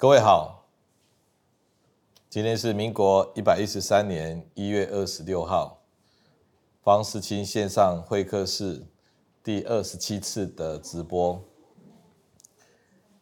[0.00, 0.68] 各位好，
[2.30, 5.82] 今天是民国一百一十三年一月二十六号，
[6.84, 8.86] 方世清线上会客室
[9.42, 11.42] 第二十七次的直播。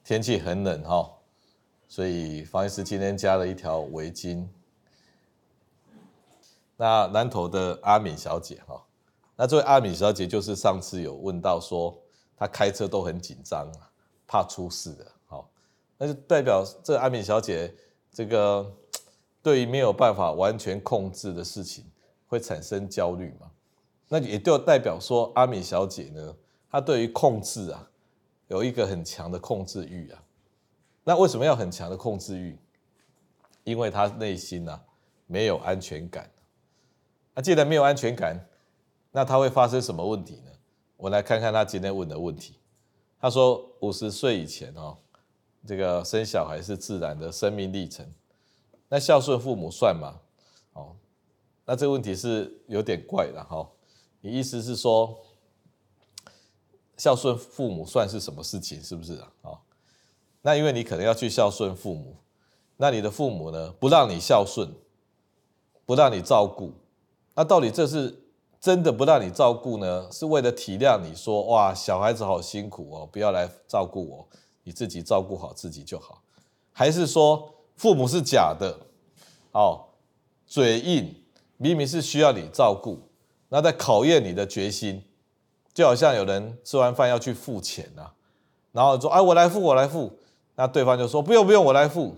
[0.04, 1.10] 天气很冷哈，
[1.88, 4.46] 所以方医师今天加了一条围巾。
[6.76, 8.84] 那南投的阿敏小姐哈，
[9.34, 11.96] 那这位阿敏小姐就是上次有问到说，
[12.36, 13.66] 她开车都很紧张，
[14.26, 15.15] 怕出事的。
[15.98, 17.74] 那就代表这阿敏小姐，
[18.12, 18.70] 这个
[19.42, 21.84] 对于没有办法完全控制的事情，
[22.26, 23.50] 会产生焦虑嘛？
[24.08, 26.36] 那也就代表说，阿敏小姐呢，
[26.70, 27.90] 她对于控制啊，
[28.48, 30.22] 有一个很强的控制欲啊。
[31.02, 32.58] 那为什么要很强的控制欲？
[33.64, 34.80] 因为她内心啊，
[35.26, 36.30] 没有安全感。
[37.34, 38.48] 那既然没有安全感，
[39.12, 40.52] 那她会发生什么问题呢？
[40.96, 42.60] 我来看看她今天问的问题。
[43.18, 44.98] 她说，五十岁以前哦。
[45.66, 48.06] 这个生小孩是自然的生命历程，
[48.88, 50.20] 那孝顺父母算吗？
[50.74, 50.94] 哦，
[51.64, 53.68] 那这个问题是有点怪的哈。
[54.20, 55.18] 你意思是说，
[56.96, 58.82] 孝顺父母算是什么事情？
[58.82, 59.32] 是不是啊？
[59.42, 59.58] 哦，
[60.42, 62.16] 那因为你可能要去孝顺父母，
[62.76, 64.72] 那你的父母呢，不让你孝顺，
[65.84, 66.72] 不让你照顾，
[67.34, 68.22] 那到底这是
[68.60, 70.08] 真的不让你照顾呢？
[70.10, 74.28] 是为了体谅你说，哇，小孩子好辛苦哦，不要来照顾我。
[74.66, 76.20] 你自己照顾好自己就好，
[76.72, 78.76] 还是说父母是假的？
[79.52, 79.84] 哦，
[80.44, 81.14] 嘴硬，
[81.56, 82.98] 明明是需要你照顾，
[83.48, 85.04] 那在考验你的决心，
[85.72, 88.10] 就好像有人吃完饭要去付钱呐，
[88.72, 90.18] 然后说：“哎，我来付，我来付。”
[90.56, 92.16] 那对方就说：“不用，不用，我来付。”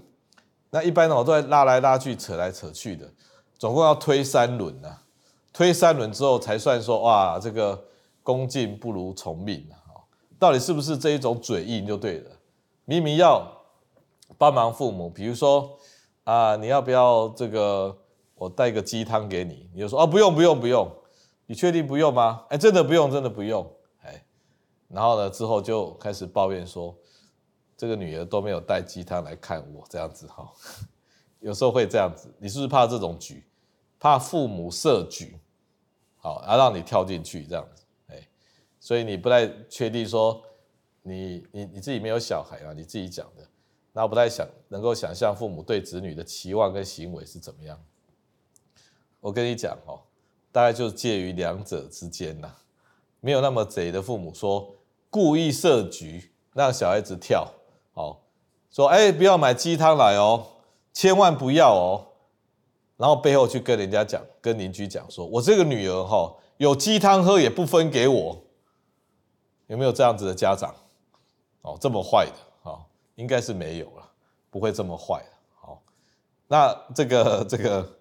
[0.71, 3.13] 那一般呢，我都在拉来拉去，扯来扯去的，
[3.59, 4.97] 总共要推三轮呐，
[5.53, 7.85] 推三轮之后才算说：“哇，这个
[8.23, 9.77] 恭敬不如从命啊！”
[10.41, 12.31] 到底是不是这一种嘴硬就对了？
[12.89, 13.47] 明明要
[14.39, 15.79] 帮忙父母，比如说
[16.25, 17.95] 啊，你要不要这个？
[18.35, 20.89] 我带个鸡汤给你，你就说啊，不用不用不用，
[21.47, 22.47] 你确定不用吗？
[22.49, 23.69] 哎，真的不用，真的不用，
[24.01, 24.25] 哎，
[24.87, 26.97] 然后呢，之后就开始抱怨说，
[27.77, 30.49] 这个女儿都没有带鸡汤来看我，这样子哈，
[31.41, 33.45] 有时候会这样子，你是不是怕这种局？
[33.99, 35.37] 怕父母设局，
[36.17, 38.29] 好，然后让你跳进去这样子，哎，
[38.79, 40.43] 所以你不太确定说。
[41.03, 42.73] 你你你自己没有小孩啊？
[42.75, 43.47] 你自己讲的，
[43.93, 47.83] 那不太想能够想象父母对子女的期望跟行为是怎么样。
[49.21, 50.01] 我跟你讲哦，
[50.53, 52.51] 大概就介于两者之间呐，
[53.21, 54.77] 没有那么贼的父母说
[55.11, 57.53] 故意设局让小孩子跳，
[57.95, 58.17] 哦，
[58.71, 60.47] 说哎不要买鸡汤来哦，
[60.93, 62.07] 千万不要哦，
[62.97, 68.45] 然后背后去跟人家讲，跟邻居讲说，我这个女儿哈有鸡汤喝也不分给我，
[69.67, 70.75] 有没有这样子的家长？
[71.63, 72.85] 哦，这么坏的，哦，
[73.17, 74.11] 应该是没有了，
[74.51, 75.31] 不会这么坏的。
[75.57, 75.83] 好，
[76.47, 77.99] 那这个这个，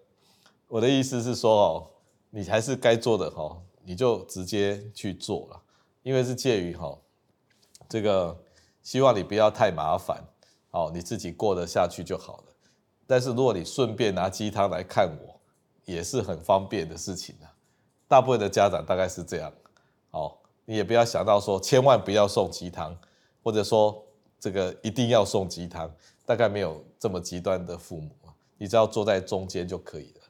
[0.68, 1.88] 我的意思是说，哦，
[2.29, 5.62] 你还是该做的，哈，你就直接去做了，
[6.03, 6.97] 因为是介于哈，
[7.90, 8.38] 这个
[8.84, 10.23] 希望你不要太麻烦，
[10.72, 12.44] 哦，你自己过得下去就好了。
[13.06, 15.40] 但是如果你顺便拿鸡汤来看我，
[15.85, 17.51] 也是很方便的事情啊。
[18.07, 19.51] 大部分的家长大概是这样，
[20.12, 22.97] 哦，你也不要想到说千万不要送鸡汤。
[23.47, 24.03] 或者说
[24.38, 25.90] 这个一定要送鸡汤，
[26.25, 28.09] 大概没有这么极端的父母，
[28.58, 30.22] 你只要坐在中间就可以了。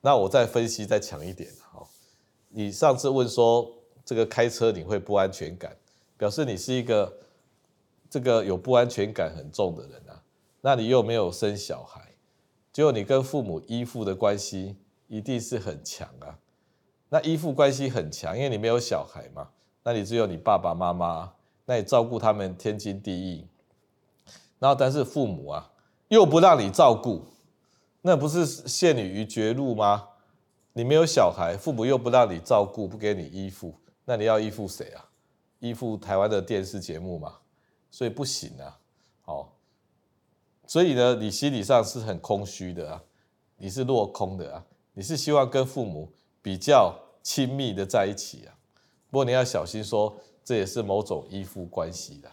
[0.00, 1.88] 那我再分析再强一点，好，
[2.48, 3.72] 你上次问说
[4.04, 5.76] 这个开车你会不安全感，
[6.18, 7.16] 表示你是一个
[8.10, 10.20] 这个有不安全感很重的人啊。
[10.62, 12.12] 那你又没有生小孩，
[12.72, 14.74] 结果你跟父母依附的关系
[15.06, 16.36] 一定是很强啊。
[17.08, 19.50] 那依附关系很强，因为你没有小孩嘛，
[19.84, 21.34] 那你只有你爸爸妈妈。
[21.64, 23.46] 那你照顾他们天经地义，
[24.58, 25.70] 然后但是父母啊
[26.08, 27.24] 又不让你照顾，
[28.00, 30.08] 那不是陷你于绝路吗？
[30.72, 33.74] 你没有小孩，父母又不让你照顾，不给你依附，
[34.04, 35.08] 那你要依附谁啊？
[35.60, 37.38] 依附台湾的电视节目嘛？
[37.90, 38.78] 所以不行啊，
[39.26, 39.48] 哦，
[40.66, 43.02] 所以呢，你心理上是很空虚的啊，
[43.58, 44.64] 你是落空的啊，
[44.94, 46.10] 你是希望跟父母
[46.42, 48.58] 比较亲密的在一起啊，
[49.10, 50.12] 不过你要小心说。
[50.44, 52.30] 这也是某种依附关系的。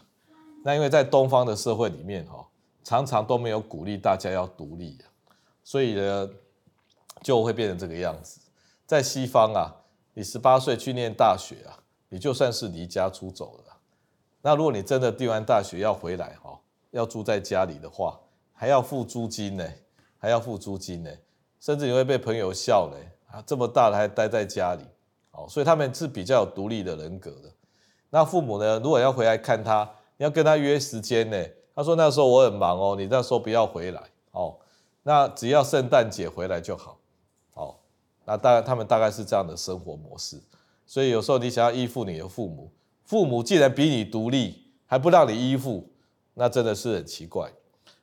[0.64, 2.46] 那因为在东方的社会里面，哈，
[2.84, 4.98] 常常都没有鼓励大家要独立，
[5.64, 6.30] 所以呢，
[7.22, 8.42] 就会变成这个样子。
[8.86, 9.74] 在西方啊，
[10.14, 11.80] 你十八岁去念大学啊，
[12.10, 13.78] 你就算是离家出走了。
[14.42, 16.60] 那如果你真的读完大学要回来，哈，
[16.92, 18.20] 要住在家里的话，
[18.52, 19.66] 还要付租金呢，
[20.18, 21.12] 还要付租金呢，
[21.60, 22.98] 甚至你会被朋友笑呢，
[23.32, 24.84] 啊，这么大了还待在家里，
[25.32, 27.54] 哦，所以他们是比较有独立的人格的。
[28.12, 28.80] 那父母呢？
[28.80, 31.46] 如果要回来看他，你要跟他约时间呢，
[31.76, 34.02] 他说那时候我很忙哦，你那时候不要回来
[34.32, 34.56] 哦，
[35.04, 36.98] 那只要圣诞节回来就好，
[37.54, 37.76] 哦，
[38.26, 40.42] 那大概他们大概是这样的生活模式，
[40.86, 42.72] 所以有时候你想要依附你的父母，
[43.04, 45.88] 父母既然比你独立，还不让你依附，
[46.34, 47.52] 那真的是很奇怪。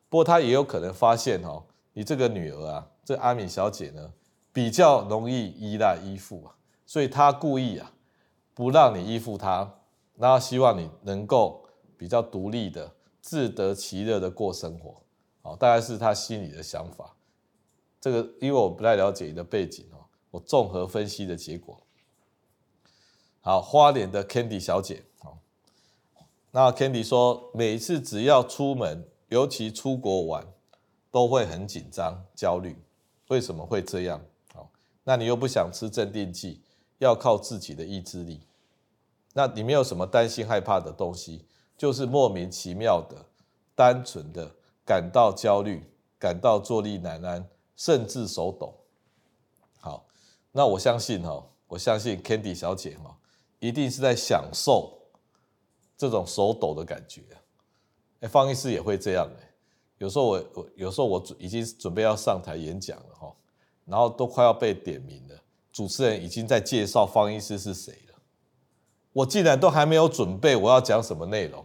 [0.08, 4.12] 不过他也有可能发现哦，你这个女儿啊，这阿敏小姐呢，
[4.52, 6.54] 比较容易依赖依附啊，
[6.86, 7.92] 所以他故意啊，
[8.54, 9.68] 不让你依附他，
[10.16, 11.64] 那希望你能够
[11.96, 12.92] 比较独立的。
[13.20, 15.02] 自得其乐的过生活，
[15.42, 17.16] 好，大概是他心里的想法。
[18.00, 21.76] 这个因为我不太了解你的背景哦，我综合分析的结果。
[23.40, 25.38] 好，花脸的 Candy 小姐，好，
[26.52, 30.46] 那 Candy 说，每次只要出门，尤其出国玩，
[31.10, 32.76] 都会很紧张、焦虑。
[33.26, 34.24] 为什么会这样？
[34.54, 34.70] 好，
[35.02, 36.62] 那你又不想吃镇定剂，
[36.98, 38.40] 要靠自己的意志力。
[39.36, 41.44] 那你没有什么担心、害怕的东西？
[41.76, 43.22] 就是莫名其妙的、
[43.74, 44.50] 单纯的
[44.82, 45.84] 感到焦虑，
[46.18, 47.46] 感到坐立难安，
[47.76, 48.74] 甚至手抖。
[49.78, 50.06] 好，
[50.52, 53.14] 那我相信哈，我相信 Candy 小姐哈，
[53.58, 54.98] 一定是在享受
[55.98, 57.20] 这种手抖的感觉。
[58.20, 59.54] 哎，方医师也会这样哎，
[59.98, 63.30] 有时候我我有时候我已经准备要上台演讲了哈，
[63.84, 65.38] 然后都快要被点名了，
[65.70, 67.92] 主持人已经在介绍方医师是谁。
[69.16, 71.64] 我竟然都还没有准备，我要讲什么内容？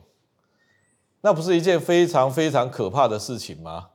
[1.20, 3.90] 那不是一件非常非常可怕的事情吗？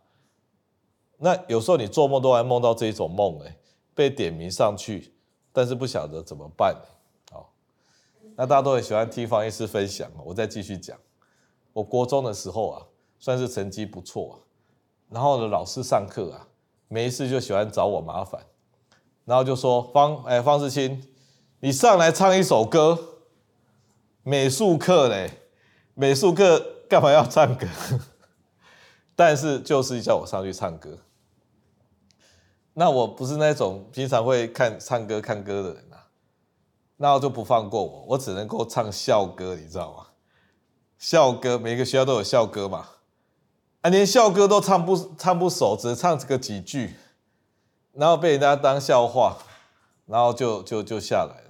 [1.17, 3.57] 那有时候你做梦都还梦到这一种梦，哎，
[3.95, 5.15] 被点名上去，
[5.55, 6.77] 但是不晓得怎么办。
[7.33, 7.51] 好，
[8.37, 10.99] 那大家都很喜欢听方医师分享，我再继续讲。
[11.73, 12.83] 我国中的时候啊，
[13.19, 14.37] 算是成绩不错啊，
[15.09, 16.47] 然后呢，老师上课啊，
[16.89, 18.45] 没事就喜欢找我麻烦，
[19.25, 21.03] 然后就说方，哎，方世清，
[21.61, 23.15] 你上来唱一首歌。
[24.29, 25.31] 美术课嘞，
[25.95, 26.59] 美术课
[26.89, 27.65] 干嘛要唱歌？
[29.15, 30.99] 但是就是叫我上去唱歌。
[32.75, 36.11] 那我不是那种平常会看唱歌看歌的人啊，
[36.97, 40.07] 那我就不放过我，我只能够唱校歌，你知道吗？
[40.99, 42.89] 校歌，每个学校都有校歌嘛，
[43.83, 46.97] 啊，连校歌都唱不唱不熟，只唱这个几句，
[47.93, 49.37] 然后被人家当笑话，
[50.07, 51.46] 然后就就就下来。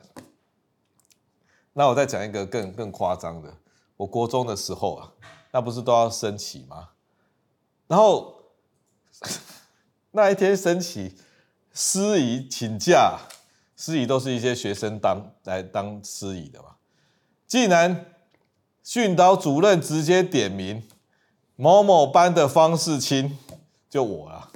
[1.79, 3.55] 那我再讲一个更更夸张的，
[3.99, 5.13] 我国中的时候啊，
[5.53, 6.89] 那不是都要升旗吗？
[7.87, 8.35] 然后
[10.13, 11.15] 那一天升旗，
[11.75, 13.19] 司仪请假，
[13.77, 16.77] 司仪都是一些学生当来当司仪的嘛，
[17.47, 18.07] 竟然
[18.83, 20.83] 训导主任直接点名
[21.57, 23.39] 某某班的方世清，
[23.91, 24.51] 就我啊，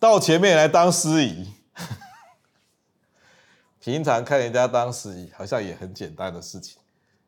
[0.00, 1.46] 到前面来当司仪。
[3.86, 6.76] 平常看人家当司仪，好像也很简单的事情，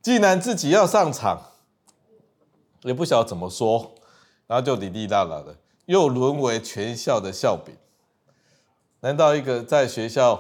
[0.02, 1.40] 既然自己要上场，
[2.82, 3.92] 也不晓得怎么说，
[4.48, 5.56] 然后就哩哩啦啦的，
[5.86, 7.76] 又沦为全校的笑柄。
[8.98, 10.34] 难道一个在学校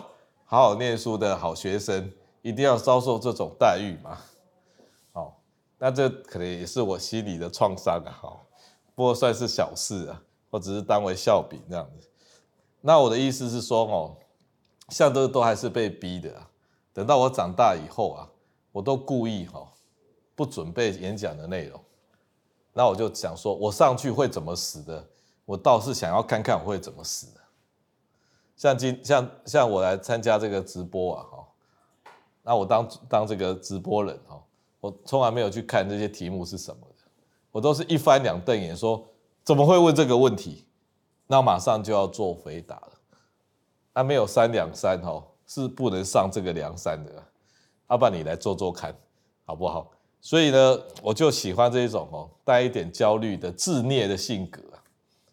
[0.44, 2.10] 好好念书的好学生，
[2.42, 4.18] 一定要遭受这种待遇吗？
[5.12, 5.40] 好，
[5.78, 8.10] 那这可能也是我心里的创伤啊。
[8.10, 8.44] 好，
[8.96, 10.20] 不过算是小事啊，
[10.50, 12.08] 或者是当为笑柄这样子。
[12.80, 14.16] 那我的意思是说，哦。
[14.88, 16.48] 像都都还是被逼的啊，
[16.92, 18.28] 等到我长大以后啊，
[18.72, 19.66] 我都故意哈
[20.34, 21.80] 不准备演讲的内容，
[22.72, 25.04] 那我就想说，我上去会怎么死的？
[25.44, 27.40] 我倒是想要看看我会怎么死的。
[28.56, 31.46] 像今像像我来参加这个直播啊哈，
[32.42, 34.42] 那我当当这个直播人哈，
[34.80, 37.04] 我从来没有去看这些题目是什么的，
[37.50, 39.06] 我都是一翻两瞪眼说
[39.44, 40.66] 怎么会问这个问题，
[41.26, 42.92] 那马上就要做回答了。
[43.98, 47.12] 他、啊、没有三两三哦，是不能上这个梁山的。
[47.88, 48.94] 阿爸你来做做看，
[49.44, 49.90] 好不好？
[50.20, 54.62] 所以呢，我就喜欢这一种哦，带一点焦虑的自虐的性格。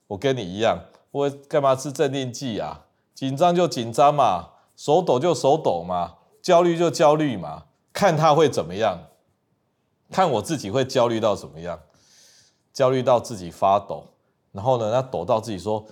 [0.08, 0.80] 我跟你一样，
[1.12, 2.88] 我干嘛吃镇定剂啊？
[3.14, 8.98] 紧张就紧张嘛，手抖就手抖嘛，焦虑就焦虑嘛，看他会怎么样？
[10.10, 11.80] 看我自己会焦虑到怎么样？
[12.74, 14.08] 焦虑到自己发抖，
[14.52, 15.86] 然后呢，他抖到自己说：“，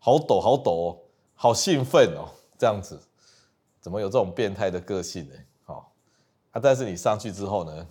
[0.00, 0.98] 好抖，好抖哦。”
[1.44, 2.98] 好兴奋哦，这样子，
[3.78, 5.34] 怎么有这种变态的个性呢？
[5.64, 5.92] 好，
[6.52, 7.86] 啊，但是你上去之后呢，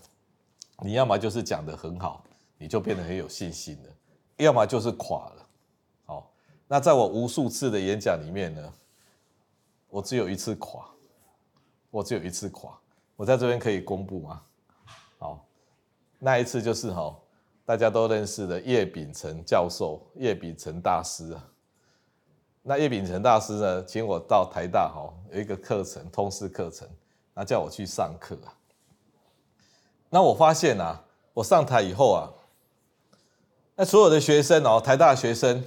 [0.79, 2.23] 你要么就是讲得很好，
[2.57, 3.89] 你就变得很有信心了；
[4.43, 5.47] 要么就是垮了。
[6.03, 6.31] 好，
[6.67, 8.73] 那在我无数次的演讲里面呢，
[9.87, 10.89] 我只有一次垮，
[11.91, 12.75] 我只有一次垮，
[13.15, 14.41] 我在这边可以公布吗？
[15.19, 15.45] 好，
[16.17, 17.15] 那一次就是哈，
[17.65, 21.49] 大家都认识的叶秉成教授，叶秉成大师啊。
[22.65, 26.87] 那叶秉成大师呢，请我到台大哈，有一个课程，通识课程，
[27.33, 28.55] 那叫我去上课啊。
[30.09, 31.03] 那我发现啊，
[31.33, 32.31] 我上台以后啊，
[33.75, 35.61] 那所有的学生哦，台大学生，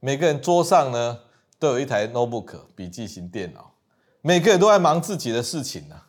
[0.00, 1.20] 每个人桌上呢
[1.58, 3.74] 都有一台 notebook 笔记型电脑，
[4.22, 6.08] 每个人都在忙自己的事情呢、啊。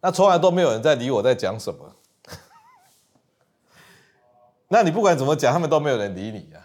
[0.00, 1.96] 那从来都没有人在理我在讲什么。
[4.68, 6.63] 那你不管怎么讲，他们都没有人理你啊。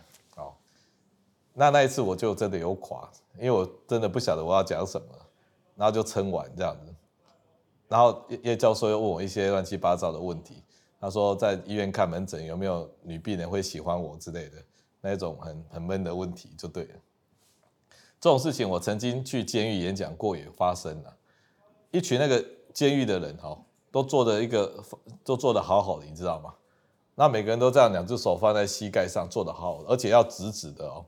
[1.59, 5.07] 那那一次我就真的有垮，因为我真的不晓得我要讲什么，
[5.75, 6.95] 然后就撑完这样子。
[7.89, 10.63] 然后叶教授又问我一些乱七八糟的问题。
[11.01, 14.57] 他说在医院看门诊有没有女病人会喜欢我之类的
[15.01, 16.95] 那种很很闷的问题就对了。
[18.21, 21.13] 这种事情我曾经去监狱演讲过，也发生了。
[21.91, 22.41] 一群那个
[22.73, 23.57] 监狱的人哈，
[23.91, 24.81] 都坐的一个
[25.25, 26.53] 都坐的好好的，你知道吗？
[27.15, 31.05] 那每个人都这样，两只手放在膝盖上，坐的好好的，而且要直直的哦。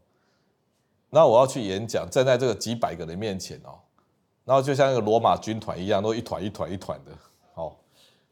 [1.12, 3.77] 那我要去演讲，站在这个几百个人面前哦，
[4.44, 7.12] 然后就像那个罗马军团一样，都一团一团一团的。
[7.53, 7.77] 好，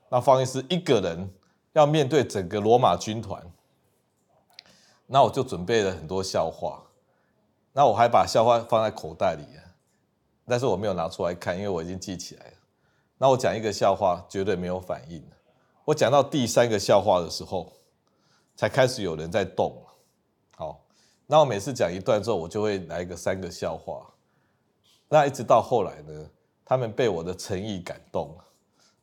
[0.10, 1.30] 那方医师一个人。
[1.74, 3.42] 要面对整个罗马军团，
[5.06, 6.82] 那我就准备了很多笑话，
[7.74, 9.46] 那我还把笑话放在口袋里，
[10.48, 12.54] 但是我没有拿出来看，因为我已经记起来了。
[13.20, 15.24] 那我讲一个笑话，绝对没有反应。
[15.86, 17.72] 我讲到第三个笑话的时候，
[18.56, 19.80] 才开始有人在动。
[21.32, 24.12] 那我每次讲一段之后，我就会来一个三个笑话。
[25.08, 26.28] 那一直到后来呢，
[26.66, 28.36] 他们被我的诚意感动。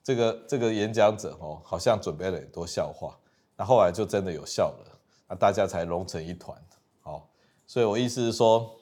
[0.03, 3.17] 这个这个演讲者哦，好像准备了很多笑话，
[3.57, 6.61] 那后来就真的有笑了，那大家才融成一团。
[7.01, 7.29] 好，
[7.65, 8.75] 所以我意思是说，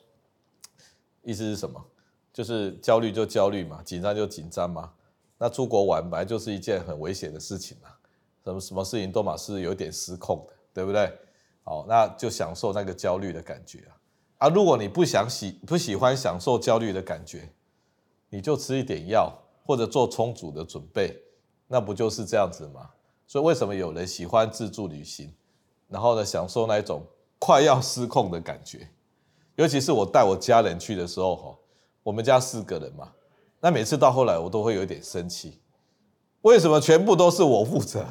[1.23, 1.85] 意思是什么？
[2.33, 4.91] 就是焦虑就焦虑嘛，紧张就紧张嘛。
[5.37, 7.91] 那出国玩本来就是一件很危险的事情嘛，
[8.43, 11.13] 什么什么事情都嘛是有点失控的，对不对？
[11.65, 14.47] 好，那就享受那个焦虑的感觉啊。
[14.47, 17.51] 啊，如果你不想喜不喜欢享受焦虑的感觉，
[18.29, 19.41] 你就吃一点药。
[19.67, 21.19] 或者做充足的准备，
[21.69, 22.91] 那不就是这样子吗？
[23.27, 25.33] 所以为什么有人喜欢自助旅行，
[25.89, 27.03] 然后呢，享受那一种
[27.39, 28.87] 快要失控的感觉？
[29.57, 31.59] 尤其是我带我家人去的时候，哈，
[32.03, 33.11] 我们家四个人嘛，
[33.59, 35.63] 那每次到后来我都会有点生气，
[36.43, 38.05] 为什么全部都是我负责？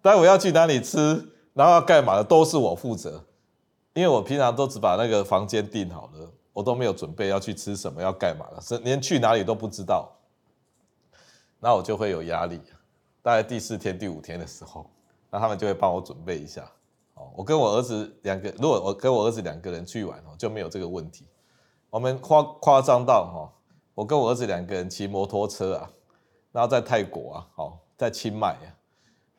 [0.00, 3.24] 待会要去哪里吃，然后要干嘛的都是我负责，
[3.94, 10.10] 因为我平常都只把那个房间订好了，我都没有准备要去吃什么，要干嘛的，是连去哪里都不知道。
[11.60, 12.60] 那我就会有压力，
[13.22, 14.84] 大概第四天、第五天的时候，
[15.30, 16.70] 那他们就会帮我准备一下。
[17.14, 21.26] 哦，我跟我儿子两个，如果我跟我儿子两个人去玩哦，就没有这个问题。
[21.88, 23.52] 我们夸夸张到哈，
[23.94, 25.88] 我跟我儿子两个人骑摩托车啊，
[26.50, 28.66] 然后在泰国啊，好，在清迈啊，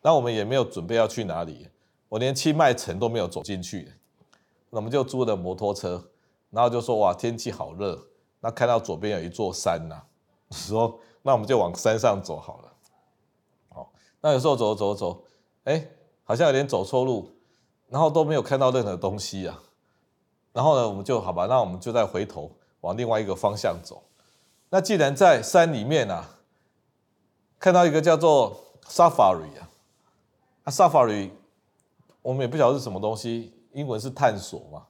[0.02, 1.68] 那我们也没有准备要去哪里，
[2.16, 3.92] 我连清迈城都没有走进去，
[4.70, 6.02] 那我们就租了摩托车，
[6.50, 8.08] 然后就说哇，天气好热，
[8.40, 10.02] 那看到左边有一座山呐，
[10.50, 10.98] 说。
[11.24, 12.72] 那我们就往山上走好了，
[13.70, 13.92] 好，
[14.22, 15.24] 那有时候走走走，
[15.64, 15.90] 哎，
[16.24, 17.32] 好像有点走错路，
[17.90, 19.60] 然后都没有看到任何东西啊，
[20.54, 24.04] 然后呢，我们就好吧，那我们就再回头往另外一个方向走。
[24.70, 26.38] 那既然在山里面啊，
[27.60, 28.56] 看到一个叫做
[28.88, 29.68] Safari 啊，
[30.66, 31.32] 啊 Safari，
[32.26, 34.88] 我们也不晓得是什么东西，英文是探索嘛，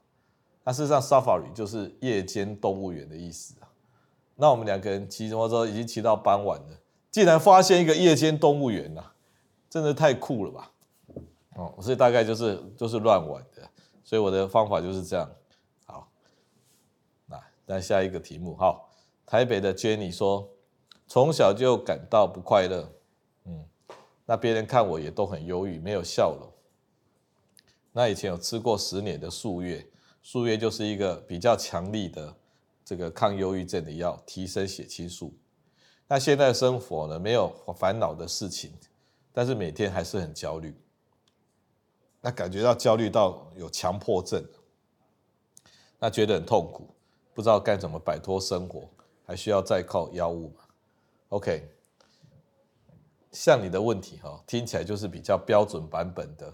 [0.63, 3.67] 那事实上 Safari 就是夜间动物园的意思啊。
[4.35, 6.79] 那我们两个人骑摩托车已经骑到傍晚了，
[7.11, 9.03] 竟然发现一个夜间动物园呐，
[9.69, 10.71] 真的太酷了吧！
[11.55, 13.69] 哦，所以大概就是就是乱玩的，
[14.05, 15.29] 所以我的方法就是这样。
[15.85, 16.07] 好，
[17.25, 18.89] 那那下一个题目，好，
[19.25, 20.47] 台北的 Jenny 说，
[21.05, 22.89] 从小就感到不快乐，
[23.43, 23.65] 嗯，
[24.25, 26.49] 那别人看我也都很忧郁，没有笑容。
[27.97, 29.87] 那以前有吃过十年的数月，
[30.21, 32.35] 数月就是一个比较强力的。
[32.83, 35.33] 这个抗忧郁症的药，提升血清素。
[36.07, 38.71] 那现在生活呢，没有烦恼的事情，
[39.33, 40.77] 但是每天还是很焦虑。
[42.21, 44.45] 那感觉到焦虑到有强迫症，
[45.97, 46.93] 那觉得很痛苦，
[47.33, 48.87] 不知道该怎么摆脱生活，
[49.25, 50.61] 还需要再靠药物嘛
[51.29, 51.67] ？OK，
[53.31, 56.53] 像你的问题哈，听起来就是比较标准版本的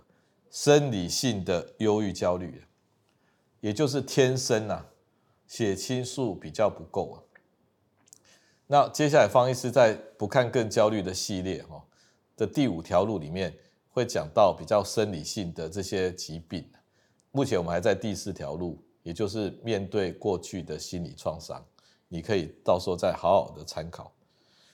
[0.52, 2.66] 生理性的忧郁焦虑，
[3.62, 4.90] 也就是天生啊。
[5.48, 7.18] 血清素比较不够啊。
[8.68, 11.84] 那接下来方医师在不看更焦虑的系列哈
[12.38, 13.54] 的第五条路里面
[13.90, 16.66] 会讲到比较生理性的这些疾病。
[17.32, 21.62] 目前我们还在第四条路，也就是面对过去的心理创伤，
[22.08, 24.14] 你可以到时候再好好的参考。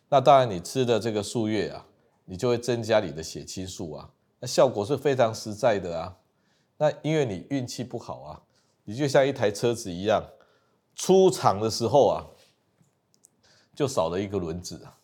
[0.10, 1.84] 那当然，你吃的这个数月啊，
[2.26, 6.18] 你就会增加你的血清素啊，那效果是非常实在的啊。
[6.78, 8.42] 那因为你运气不好啊，
[8.84, 10.24] 你就像一台车子一样。
[10.96, 12.26] 出厂的时候啊，
[13.76, 14.98] 就少了一个轮子啊，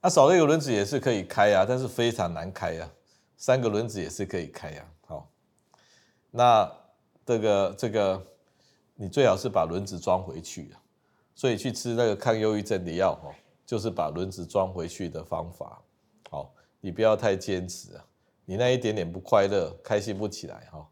[0.00, 2.88] 那少了一个轮子也是可以开啊，但是非常难开啊。
[3.36, 4.86] 三个轮子也是可以开啊。
[5.08, 5.28] 好，
[6.30, 6.72] 那
[7.26, 8.24] 这个这个，
[8.94, 10.78] 你最好是把轮子装回去啊。
[11.34, 13.34] 所以去吃那个抗忧郁症的药哦，
[13.66, 15.82] 就是把轮子装回去的方法。
[16.30, 18.04] 好，你不要太坚持啊，
[18.44, 20.86] 你那一点点不快乐、开心不起来哈。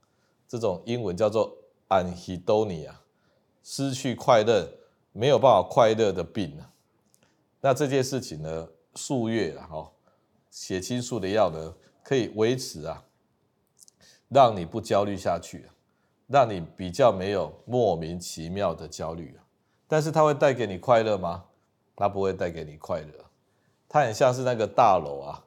[0.47, 1.57] 这种英文叫做
[1.89, 2.93] anhedonia，
[3.63, 4.69] 失去快乐、
[5.13, 6.73] 没有办法快乐的病啊。
[7.61, 9.93] 那这件事情呢，数月啊，哈，
[10.51, 13.05] 血清素的药呢，可以维持啊，
[14.29, 15.69] 让你不焦虑下去，
[16.27, 19.45] 让你比较没有莫名其妙的焦虑啊。
[19.87, 21.45] 但是它会带给你快乐吗？
[21.95, 23.09] 它不会带给你快乐。
[23.89, 25.45] 它很像是那个大楼啊，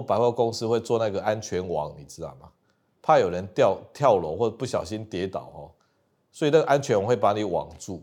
[0.00, 2.48] 百货公司会做那个安全网，你知道吗？
[3.00, 5.70] 怕有人掉跳楼或者不小心跌倒哦，
[6.30, 8.02] 所以那个安全网会把你网住。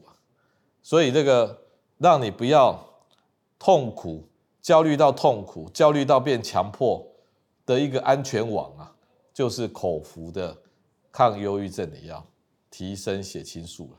[0.81, 1.61] 所以这个
[1.97, 2.79] 让你不要
[3.59, 4.27] 痛苦、
[4.61, 7.05] 焦虑到痛苦、焦虑到变强迫
[7.65, 8.95] 的一个安全网啊，
[9.33, 10.55] 就是口服的
[11.11, 12.23] 抗忧郁症的药，
[12.69, 13.97] 提升血清素了。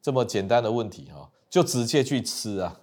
[0.00, 2.80] 这么简单的问题哈，就直接去吃啊，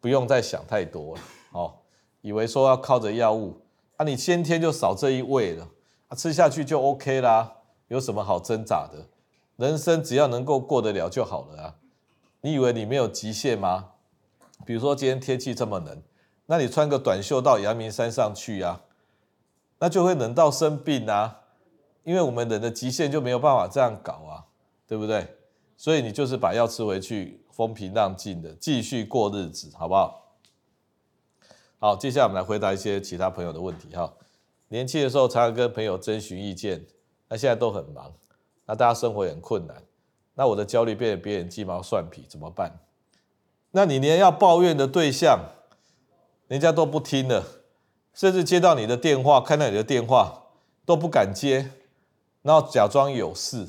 [0.00, 1.22] 不用再想太多了
[1.52, 1.74] 哦。
[2.20, 3.60] 以为说要靠着药物
[3.96, 5.68] 啊，你先天就少这一味了
[6.08, 7.54] 啊，吃下去就 OK 啦，
[7.88, 9.06] 有什么好挣扎的？
[9.56, 11.74] 人生只要能够过得了就好了啊。
[12.42, 13.92] 你以为你没有极限吗？
[14.64, 16.02] 比如说今天天气这么冷，
[16.46, 18.82] 那你穿个短袖到阳明山上去啊，
[19.78, 21.40] 那就会冷到生病啊。
[22.04, 24.44] 因为我们人的极限就没有办法这样搞啊，
[24.86, 25.26] 对不对？
[25.76, 30.25] 所以你就是把药吃回去，风平浪静的继续过日子，好不好？
[31.86, 34.12] 好，接下来我们来回答一些其他朋友的问题哈。
[34.70, 36.84] 年轻的时候常常跟朋友征询意见，
[37.28, 38.12] 那现在都很忙，
[38.64, 39.80] 那大家生活很困难，
[40.34, 42.80] 那我的焦虑变得别人鸡毛蒜皮，怎么办？
[43.70, 45.38] 那你连要抱怨的对象，
[46.48, 47.44] 人家都不听了，
[48.12, 50.42] 甚至接到你的电话，看到你的电话
[50.84, 51.70] 都不敢接，
[52.42, 53.64] 然后假装有事，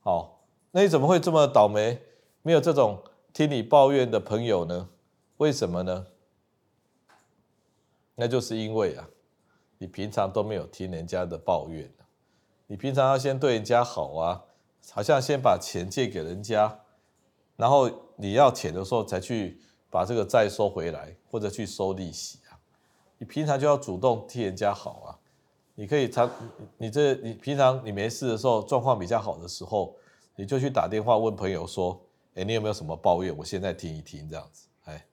[0.00, 0.42] 好。
[0.72, 2.02] 那你怎么会这么倒霉？
[2.42, 3.00] 没有这种
[3.32, 4.88] 听你抱怨的朋友呢？
[5.36, 6.06] 为什么呢？
[8.14, 9.08] 那就是因为啊，
[9.78, 11.90] 你平常都没有听人家的抱怨。
[12.66, 14.44] 你平常要先对人家好啊，
[14.92, 16.80] 好像先把钱借给人家，
[17.56, 22.58] 然后你要钱的时候才去把这个债收回来，或者去收利息啊。
[23.18, 25.18] 你平常就要主动替人家好啊。
[25.74, 26.30] 你可以常，
[26.78, 29.96] 你这你平常你没事的时候，状况比较好的时候。
[30.36, 32.00] 你就去打电话问朋友说
[32.32, 33.36] ：“哎，你有没有什么抱怨？
[33.36, 35.04] 我现在听一听，这样子。”哎，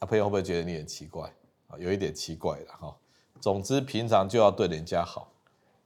[0.00, 1.32] 那朋友会不会觉得你很奇怪？
[1.78, 2.96] 有一点奇怪了哈。
[3.40, 5.32] 总之，平常就要对人家好，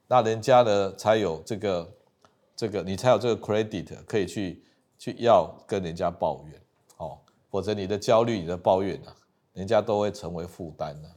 [0.07, 1.93] 那人家呢才有这个
[2.55, 4.63] 这个，你才有这个 credit 可以去
[4.99, 6.61] 去要跟人家抱怨
[6.99, 7.19] 哦。
[7.51, 9.17] 否则你的焦虑、你的抱怨啊，
[9.55, 11.09] 人家都会成为负担的。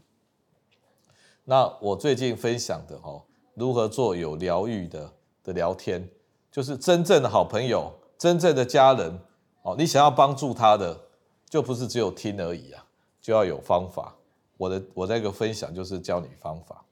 [1.44, 3.24] 那我最近分享的哦，
[3.56, 6.10] 如何做有疗愈的的聊天。
[6.52, 9.20] 就是真正的好朋友，真正的家人
[9.62, 9.76] 哦。
[9.78, 11.00] 你想要帮助他的，
[11.48, 12.84] 就不是只有听而已啊，
[13.22, 14.16] 就要有方法。
[14.60, 16.84] 我的我这个分享就是教你方法。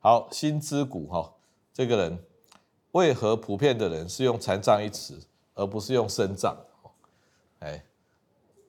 [0.00, 1.30] 好，心之谷哈，
[1.74, 2.18] 这个人
[2.92, 5.20] 为何普遍的人是用残障一词，
[5.54, 6.56] 而不是用身障？
[7.58, 7.84] 哎，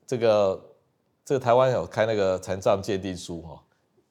[0.05, 0.61] 这个
[1.23, 3.63] 这个台湾有开那个残障鉴定书哈，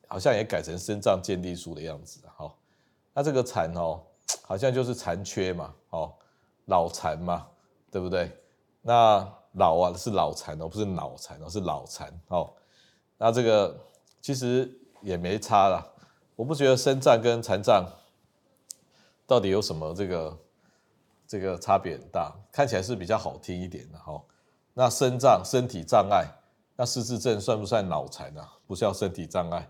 [0.07, 2.21] 好像也改成身障鉴定书的样子。
[2.35, 2.57] 好，
[3.12, 4.01] 那这个残哦。
[4.42, 6.12] 好像就是残缺嘛，哦，
[6.66, 7.47] 脑残嘛，
[7.90, 8.31] 对不对？
[8.83, 12.53] 那脑啊是脑残哦，不是脑残哦，是脑残哦。
[13.16, 13.79] 那这个
[14.29, 15.83] 其实也没差啦，
[16.37, 17.91] 我不觉得身障跟残障
[19.27, 20.38] 到底有什么这个
[21.27, 24.23] 这个差别很大，看起来是比较好听一点的哈。
[24.75, 26.27] 那身障身体障碍，
[26.77, 28.53] 那失智症算不算脑残啊？
[28.67, 29.67] 不是要身体障碍，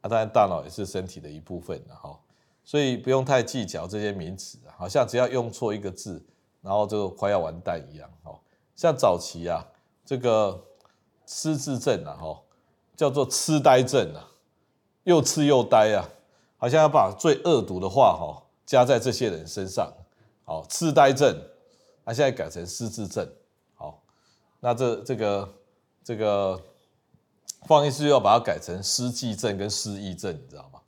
[0.00, 2.16] 那当然大脑也是身体的一部分的哈。
[2.62, 6.24] 所以不用太计较这些名词，好像只要用错一个字，
[6.60, 8.08] 然后就快要完蛋一样。
[8.22, 8.38] 哦，
[8.76, 9.66] 像早期啊，
[10.04, 10.68] 这个
[11.26, 12.40] 失智症啊，哈，
[12.96, 14.28] 叫做痴呆症啊，
[15.04, 16.08] 又痴又呆啊，
[16.56, 19.92] 好像要把最恶毒的话哈加在这些人身上。
[20.44, 21.36] 好，痴呆症，
[22.04, 23.26] 那现在改成失智症。
[23.74, 24.02] 好，
[24.60, 25.54] 那这这个
[26.04, 26.60] 这个
[27.66, 30.80] 放医师要把它改成失记症跟失忆症，你知道吗？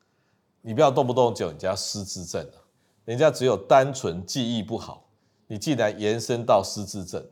[0.61, 2.47] 你不要动不动就人家失智症，
[3.05, 5.05] 人家只有单纯记忆不好，
[5.47, 7.25] 你既然延伸到失智症，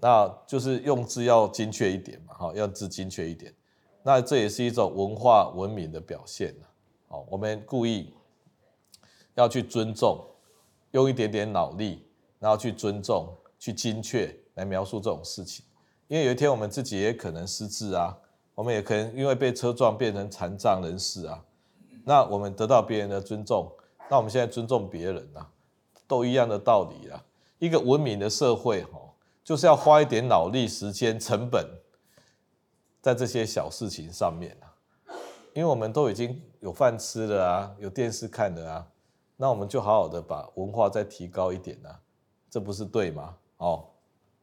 [0.00, 3.52] 那就是用字要精确一点嘛，哈，要字精确一点，
[4.02, 6.54] 那这也是一种文化文明的表现，
[7.08, 8.12] 好，我们故意
[9.34, 10.24] 要去尊重，
[10.92, 12.04] 用一点点脑力，
[12.38, 13.28] 然后去尊重，
[13.58, 15.64] 去精确来描述这种事情，
[16.08, 18.16] 因为有一天我们自己也可能失智啊，
[18.54, 21.42] 我们也可能因为被车撞变成残障人士啊。
[22.04, 23.72] 那我们得到别人的尊重，
[24.08, 25.44] 那我们现在尊重别人呐，
[26.06, 27.24] 都一样的道理啊。
[27.58, 29.00] 一个文明的社会，哈，
[29.46, 31.64] 就是要花一点脑力、时间、成本
[33.00, 34.58] 在这些小事情上面。
[35.54, 38.88] 因为我们都已经有饭吃了啊，有电视看了啊，
[39.36, 42.00] 那我们就好好的把文化再提高一点啊，
[42.50, 43.36] 这不是对吗？
[43.58, 43.84] 哦，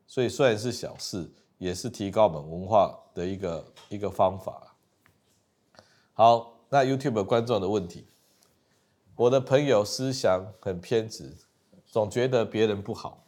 [0.08, 4.74] 所以虽然是小事，也是提高我们文化的一个一个方法。
[6.14, 8.08] 好，那 YouTube 观众的问题，
[9.18, 11.36] 我的朋友思想很偏执。
[11.86, 13.23] 总觉得别人不好，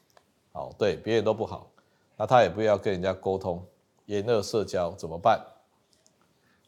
[0.56, 1.70] 哦，对，别人都不好，
[2.16, 3.62] 那他也不要跟人家沟通，
[4.06, 5.46] 厌恶社交怎么办？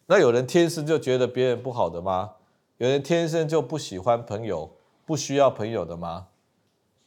[0.06, 2.34] 那有人天生就觉得别人不好的吗？
[2.80, 4.69] 有人天生就不喜欢朋友，
[5.06, 6.28] 不需要朋友的吗？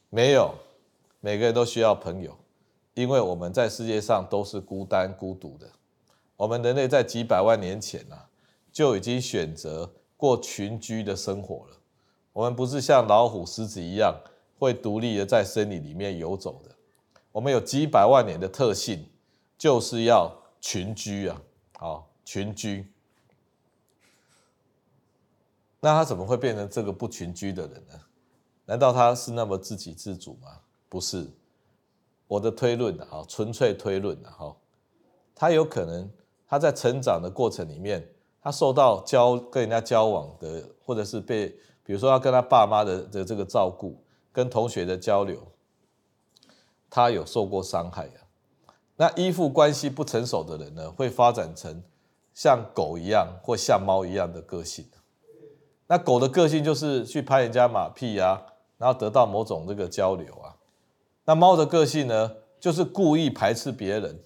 [0.08, 0.54] 没有，
[1.20, 2.34] 每个人都需要朋友，
[2.94, 5.68] 因为我们在世界上都是孤单孤独的。
[6.36, 8.26] 我们人类在几百万年前啊，
[8.72, 11.76] 就已经选择过群居的生活了。
[12.32, 14.18] 我们不是像老虎、狮子一样。
[14.58, 16.69] 会独立的在森林里面游走的，
[17.32, 19.08] 我们有几百万年的特性，
[19.56, 21.40] 就是要群居啊，
[21.78, 22.92] 好，群居。
[25.80, 28.00] 那他怎么会变成这个不群居的人呢？
[28.66, 30.60] 难道他是那么自给自足吗？
[30.88, 31.28] 不是，
[32.26, 34.56] 我的推论啊，纯粹推论啊，哈，
[35.34, 36.10] 他有可能
[36.46, 38.06] 他在成长的过程里面，
[38.42, 41.48] 他受到交跟人家交往的，或者是被，
[41.84, 44.02] 比如说要跟他爸妈的的这个照顾。
[44.32, 45.44] 跟同学的交流，
[46.90, 48.26] 他有受过伤害啊。
[48.96, 51.82] 那依附关系不成熟的人呢，会发展成
[52.34, 54.86] 像狗一样或像猫一样的个性。
[55.86, 58.42] 那狗的个性就是去拍人家马屁啊，
[58.76, 60.56] 然后得到某种这个交流啊。
[61.24, 64.22] 那猫的个性呢，就是故意排斥别人，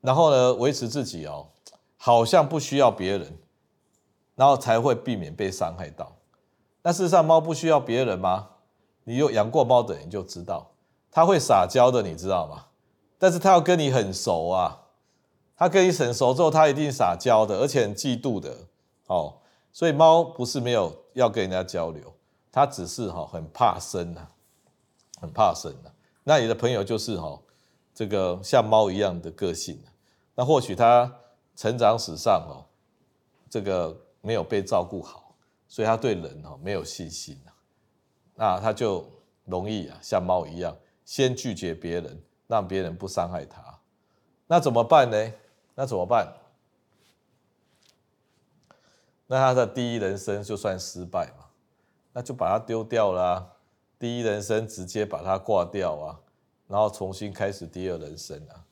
[0.00, 1.48] 然后呢维持自己哦，
[1.96, 3.38] 好像不需要别人，
[4.34, 6.16] 然后才会避免被伤害到。
[6.82, 8.48] 那事实上，猫不需要别人吗？
[9.04, 10.69] 你有养过猫的人就知道，
[11.10, 12.66] 它会撒娇的，你知道吗？
[13.18, 14.86] 但是它要跟你很熟啊，
[15.56, 18.56] 它跟你很熟之后，它一定撒娇的，而且很嫉妒的。
[19.06, 19.38] 哦，
[19.72, 22.14] 所以猫不是没有要跟人家交流，
[22.52, 24.28] 它只是哈很怕生呐，
[25.20, 25.90] 很怕生呐。
[26.22, 27.38] 那你的朋友就是哈
[27.94, 29.82] 这个像猫一样的个性，
[30.34, 31.12] 那或许他
[31.56, 32.64] 成长史上哦
[33.50, 35.34] 这个没有被照顾好，
[35.68, 37.38] 所以他对人哈没有信心。
[38.36, 39.04] 那他就
[39.44, 40.74] 容易啊，像猫一样，
[41.10, 43.80] 先拒绝别人，让别人不伤害他。
[44.46, 45.32] 那怎么办呢？
[45.74, 46.32] 那怎么办？
[49.26, 51.46] 那他的第一人生就算失败嘛？
[52.12, 53.44] 那就把它丢掉啦。
[53.98, 56.20] 第一人生直接把它挂掉啊，
[56.68, 58.64] 然后重新开始第二人生啊。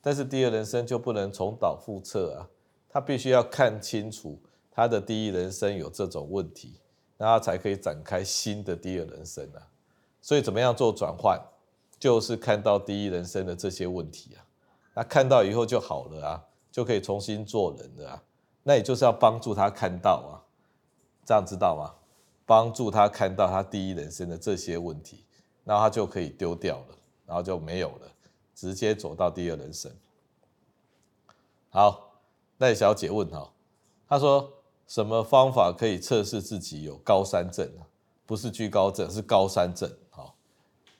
[0.00, 2.48] 但是第二人生就不能重蹈覆辙啊，
[2.88, 6.80] 他必须要看清楚他的第一人生有这种问题。
[7.18, 9.60] 那他才可以展开新的第二人生啊，
[10.22, 11.38] 所以怎么样做转换，
[12.02, 14.42] 就是看到第一人生的这些问题啊，
[14.92, 18.22] 那看到以后就好了啊，就可以重新做人了啊。
[18.64, 20.42] 那也就是要帮助他看到啊，
[21.24, 21.94] 这样知道吗？
[22.44, 25.24] 帮助他看到他第一人生的这些问题，
[25.62, 28.10] 然后他就可以丢掉了，然后就没有了，
[28.52, 29.88] 直接走到第二人生。
[31.70, 32.18] 好，
[32.58, 33.52] 赖小姐问哈，
[34.08, 34.52] 她说。
[34.88, 37.86] 什么方法可以测试自己有高山症啊？
[38.26, 39.90] 不是居高症，是高山症。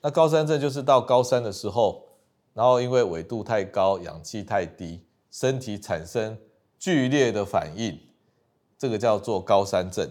[0.03, 2.09] 那高山症就是到高山的时候，
[2.53, 6.37] 然后因为纬度太高，氧气太低，身体产生
[6.79, 7.99] 剧烈的反应，
[8.77, 10.11] 这个叫做高山症。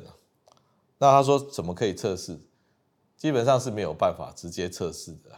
[0.97, 2.39] 那他说怎么可以测试？
[3.17, 5.30] 基本上是没有办法直接测试的。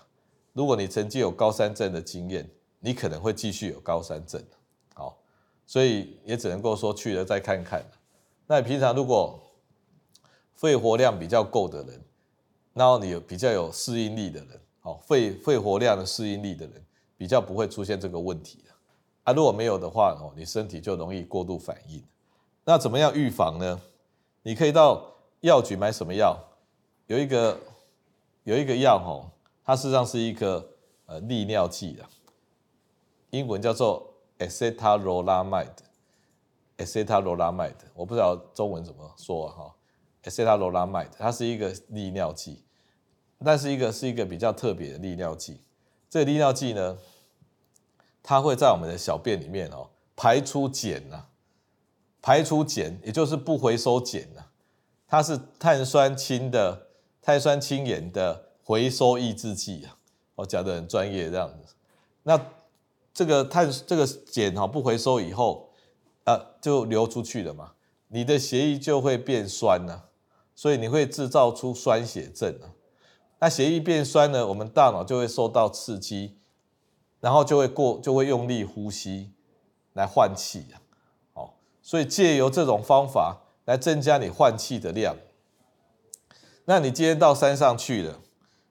[0.53, 4.41] 如果你曾经有高山症的经验，你可能会继续有高山症。
[4.93, 5.17] 好，
[5.65, 7.83] 所以也只能够说去了再看看。
[8.45, 9.39] 那你平常如果
[10.53, 12.01] 肺活量比较够的人，
[12.73, 16.83] 然后你有比较有适应力的人，好，肺肺活量的适应力的人，
[17.17, 18.63] 比较不会出现这个问题
[19.23, 22.03] 啊，如果没有的话哦，你身体就容易过度反应。
[22.65, 23.79] 那怎么样预防呢？
[24.41, 25.05] 你可以到
[25.41, 26.37] 药局买什么药？
[27.07, 27.59] 有一个
[28.43, 29.29] 有一个药哦，
[29.63, 30.65] 它实际上是一个
[31.05, 32.03] 呃利尿剂的，
[33.29, 35.67] 英文叫做 acetarolamide。
[36.75, 39.75] Acetarolamide，我不知道中文怎么说哈。
[40.23, 42.63] Acetarolamide，它是一个利尿剂，
[43.43, 45.61] 但是一个是一个比较特别的利尿剂。
[46.09, 46.97] 这个利尿剂呢，
[48.21, 51.25] 它会在我们的小便里面哦排出碱呐，
[52.21, 54.45] 排出碱，也就是不回收碱呐。
[55.07, 56.87] 它是碳酸氢的
[57.21, 59.97] 碳酸氢盐的回收抑制剂啊。
[60.35, 61.75] 我讲得很专业这样子。
[62.23, 62.39] 那
[63.13, 65.69] 这个碳这个碱哈不回收以后。
[66.25, 67.73] 啊，就流出去了嘛，
[68.07, 70.03] 你的血液就会变酸呐、啊，
[70.55, 72.73] 所以你会制造出酸血症啊。
[73.39, 76.37] 那血液变酸呢，我们大脑就会受到刺激，
[77.19, 79.33] 然后就会过就会用力呼吸
[79.93, 80.75] 来换气啊。
[81.33, 85.17] 哦，所以借由这种方法来增加你换气的量。
[86.65, 88.21] 那你今天到山上去了，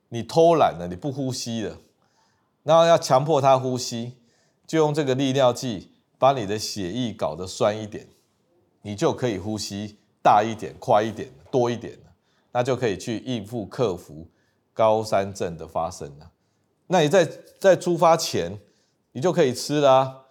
[0.08, 1.76] 你偷懒了，你不呼吸了，
[2.62, 4.16] 然后要强迫他呼吸，
[4.66, 8.08] 就用这个利尿剂把你的血液搞得酸一点，
[8.80, 11.96] 你就可以呼吸大一点、快一点、多一点。
[12.54, 14.28] 那就可以去应付克服
[14.74, 16.30] 高山症的发生了。
[16.88, 17.26] 那你在
[17.58, 18.60] 在出发前，
[19.12, 20.24] 你就可以吃啦、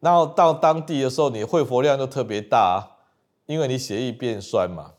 [0.00, 3.06] 然后到当地的时候，你肺活量就特别大、啊，
[3.46, 4.94] 因为你血液变酸嘛。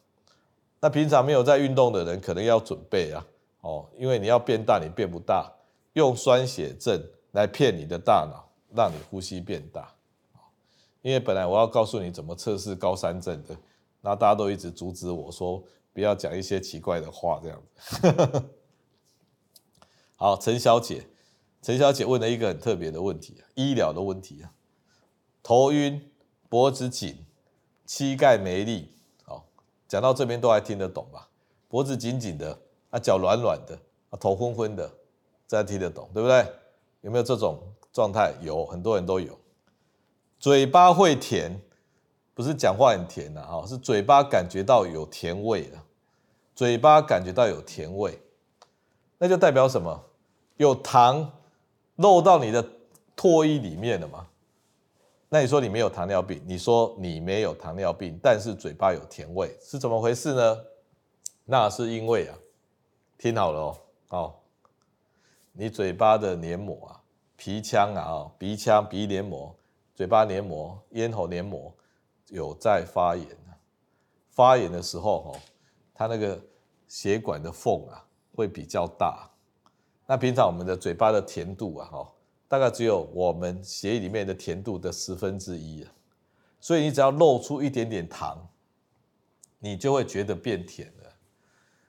[0.79, 3.27] 那平常没有在运动的人，可能要准备啊，
[3.59, 5.51] 哦，因为你要变大，你变不大，
[5.91, 7.03] 用酸血症
[7.33, 9.89] 来骗你的大脑，让你呼吸变大。
[11.01, 13.57] 因为本来我要告诉你怎么测试高山症的，
[14.01, 15.63] 那大家都一直阻止我说。
[15.93, 18.43] 不要讲一些奇怪的话，这样子。
[20.15, 21.05] 好，陈小姐，
[21.61, 24.53] 陈小姐问了一个很特别的问题，医疗的问题啊，
[25.43, 26.09] 头晕、
[26.47, 27.25] 脖子紧、
[27.85, 28.93] 膝盖没力。
[29.25, 29.45] 好，
[29.85, 31.27] 讲到这边都还听得懂吧？
[31.67, 32.57] 脖子紧紧的，
[32.89, 33.77] 啊，脚软软的，
[34.11, 34.89] 啊，头昏昏的，
[35.45, 36.45] 这样听得懂，对不对？
[37.01, 37.61] 有没有这种
[37.91, 38.33] 状态？
[38.41, 39.37] 有很多人都有。
[40.39, 41.61] 嘴巴会甜。
[42.33, 45.83] 不是讲话很甜呐，哈，是嘴巴感觉到有甜味了，
[46.55, 48.17] 嘴巴感觉到有甜味，
[49.17, 50.05] 那就代表什么？
[50.57, 51.31] 有糖
[51.97, 52.63] 漏到你的
[53.17, 54.27] 唾液里面了嘛？
[55.27, 60.57] 那你说你没有糖尿病，你说你没有糖尿病，但是嘴巴有甜味，是怎么回事呢？
[61.45, 62.37] 那是因为啊，
[63.17, 63.77] 听好了哦，
[64.09, 64.33] 哦，
[65.51, 67.01] 你嘴巴的黏膜啊，
[67.35, 69.53] 皮腔啊，鼻腔、鼻黏膜、
[69.95, 71.73] 嘴巴黏膜、咽喉黏膜。
[72.31, 73.27] 有在发炎，
[74.29, 75.37] 发炎的时候，
[75.93, 76.41] 它那个
[76.87, 79.29] 血管的缝啊会比较大。
[80.07, 82.07] 那平常我们的嘴巴的甜度啊，
[82.47, 85.85] 大概只有我们血液里面的甜度的十分之一。
[86.61, 88.47] 所以你只要露出一点点糖，
[89.59, 91.09] 你就会觉得变甜了。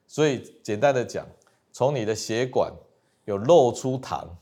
[0.08, 1.24] 所以简单的讲，
[1.70, 2.72] 从你的血管
[3.26, 4.36] 有露出糖，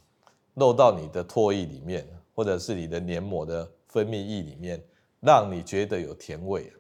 [0.55, 4.83] 漏到你的唾液里面，或者是你的黏膜的分泌液里面。
[5.21, 6.73] 让你觉得有甜味，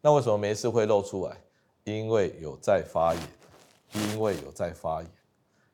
[0.00, 1.36] 那为什么没事会露出来？
[1.82, 3.22] 因为有在发炎，
[3.92, 5.10] 因为有在发炎，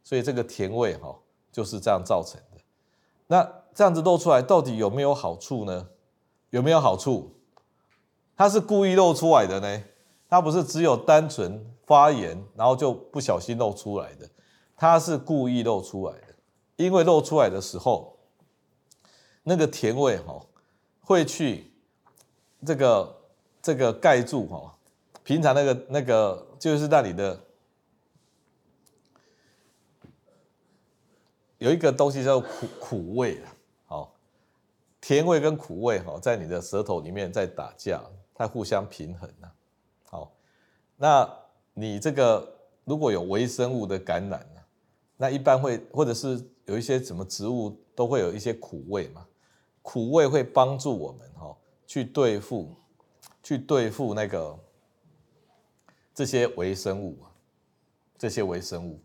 [0.02, 1.14] 所以这个甜味哈
[1.50, 2.61] 就是这样造成的。
[3.26, 5.88] 那这样子露出来到底有没有好处呢？
[6.48, 7.35] 有没有好处？
[8.37, 9.85] 它是故意露出来的呢？
[10.31, 14.31] 它不是只有单纯发炎，然后就不小心露出来的，
[14.76, 16.35] 它是故意露出来的，
[16.76, 18.18] 因为露出来的时候，
[19.42, 20.46] 那个甜味哈
[21.02, 21.72] 会去。
[22.64, 23.16] 这个
[23.61, 24.75] 这个盖住哈，
[25.25, 27.38] 平常那个那个就是那里的
[31.59, 33.55] 有一个东西叫苦苦味啊，
[33.87, 34.14] 好，
[35.01, 38.01] 甜味跟苦味哈，在你的舌头里面在打架，
[38.35, 39.53] 它互相平衡啊，
[40.05, 40.33] 好，
[40.96, 41.29] 那
[41.75, 44.61] 你这个如果有微生物的感染呢，
[45.16, 49.27] 那一般会或者是有一些什么植物都会有一些苦味嘛，
[49.83, 51.57] 苦味会帮助我们哈。
[51.87, 52.77] 去对付，
[53.42, 54.59] 去对付那个
[56.14, 57.18] 这些微生物，
[58.18, 59.01] 这些微生物，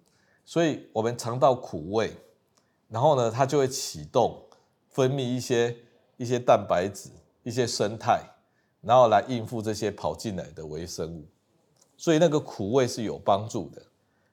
[0.46, 2.14] 所以我们尝到苦味，
[2.88, 4.44] 然后呢，它就会启动
[4.90, 5.76] 分泌一些
[6.18, 7.10] 一些蛋白质、
[7.44, 8.22] 一些生态，
[8.82, 11.26] 然后来应付这些跑进来的微生物。
[11.98, 13.82] 所以那个苦味是有帮助的，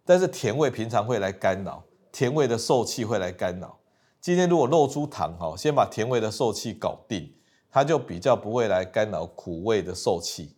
[0.05, 3.79] 但是甜味平常会来干扰，甜味的受气会来干扰。
[4.21, 7.33] 今天如果露出糖哈，先把甜味的受气搞定。
[7.75, 10.55] 它就比较不会来干扰苦味的受气，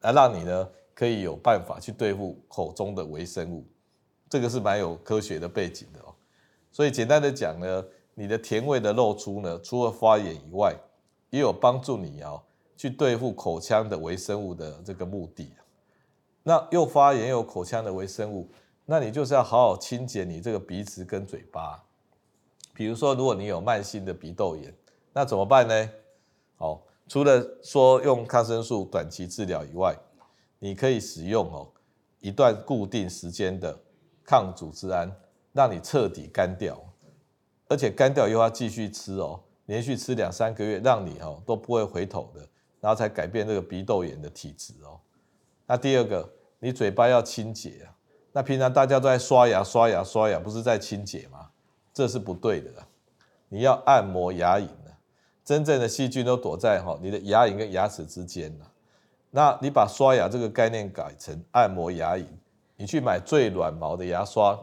[0.00, 3.64] 来让你呢可以有办法去对付口中的微生物，
[4.28, 6.12] 这个是蛮有科学的背景的哦。
[6.72, 10.74] 所以简单的讲呢，你的甜味的露出呢，除了发炎以外，
[11.30, 12.42] 也有帮助你哦
[12.76, 15.52] 去对付口腔的微生物的这个目的。
[16.42, 18.50] 那又发炎又口腔的微生物，
[18.84, 21.84] 那你就是要好好清洁你这个鼻子跟嘴巴。
[22.74, 24.74] 比如说，如果你有慢性的鼻窦炎，
[25.12, 25.88] 那怎么办呢？
[26.58, 29.94] 哦，除了说用抗生素短期治疗以外，
[30.58, 31.68] 你可以使用哦
[32.20, 33.78] 一段固定时间的
[34.24, 35.14] 抗组织胺，
[35.52, 36.82] 让你彻底干掉，
[37.68, 42.40] 而且干掉又要继续吃哦，连续吃两三个月，让你哦都不会回头的，
[42.80, 44.98] 然后才改变这个鼻窦炎的体质哦。
[45.66, 47.92] 那第二个，你嘴巴要清洁啊，
[48.32, 51.50] 那平常大家都在刷牙刷牙刷牙，不是在清洁吗？
[51.92, 52.70] 这是不对的，
[53.50, 54.66] 你要按摩牙龈。
[55.46, 58.52] 真正的细菌都躲在哈你的牙龈跟牙齿之间，
[59.30, 62.26] 那你把刷牙这个概念改成按摩牙龈，
[62.76, 64.58] 你去买最软毛的牙刷，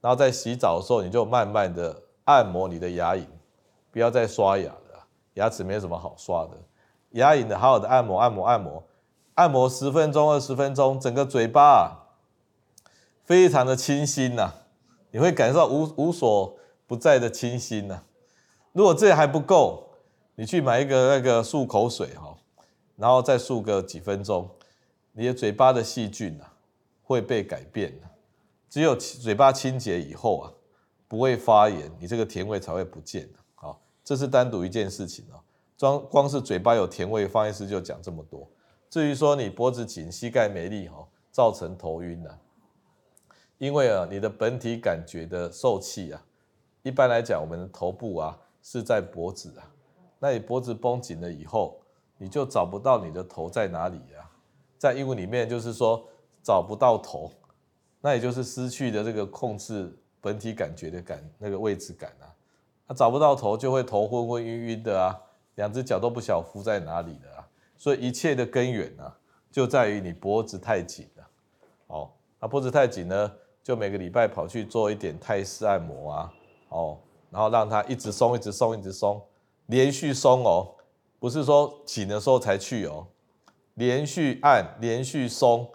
[0.00, 3.24] 然后在洗澡的时候，你就慢慢的按摩你的牙龈，
[3.92, 6.50] 不要再刷牙了，牙齿没什么好刷的。
[7.10, 8.82] 牙龈的好好的按摩，按摩，按摩，
[9.34, 12.10] 按摩十分钟、二十分钟，整个嘴巴啊，
[13.22, 14.52] 非常的清新呐，
[15.12, 16.56] 你会感受到无无所
[16.88, 18.02] 不在的清新呐。
[18.72, 19.83] 如果这还不够，
[20.36, 22.36] 你去买一个那个漱口水哈，
[22.96, 24.50] 然后再漱个几分钟，
[25.12, 26.54] 你的嘴巴的细菌啊
[27.02, 28.08] 会被改变的。
[28.68, 30.52] 只有嘴巴清洁以后啊，
[31.06, 33.28] 不会发炎，你这个甜味才会不见。
[33.54, 35.38] 好，这是单独一件事情哦。
[35.78, 38.50] 光光是嘴巴有甜味，方医师就讲这么多。
[38.90, 42.30] 至于说你脖子紧、膝盖没力哈，造成头晕呢？
[43.58, 46.24] 因为啊，你的本体感觉的受气啊，
[46.82, 49.70] 一般来讲，我们的头部啊是在脖子啊。
[50.24, 51.78] 那你脖子绷紧了以后，
[52.16, 54.24] 你就找不到你的头在哪里啊？
[54.78, 56.02] 在英文里面就是说
[56.42, 57.30] 找不到头，
[58.00, 62.32] 那也就是失去的这个控制本体感觉的感那个位置感啊。
[62.86, 65.20] 那找不到头就会头昏昏晕晕的啊。
[65.56, 69.12] 两只脚都不晓得扶在哪里的啊，所以一切的根源呢，
[69.52, 71.28] 就在于你脖子太紧了。
[71.88, 72.10] 哦，
[72.40, 73.30] 那脖子太紧呢，
[73.62, 76.32] 就每个礼拜跑去做一点泰式按摩啊，
[76.70, 79.22] 哦，然后让它一直松，一直松，一直松，
[79.66, 80.74] 连续松哦，
[81.18, 83.06] 不是说紧的时候才去哦，
[83.74, 85.70] 连续按，连续松，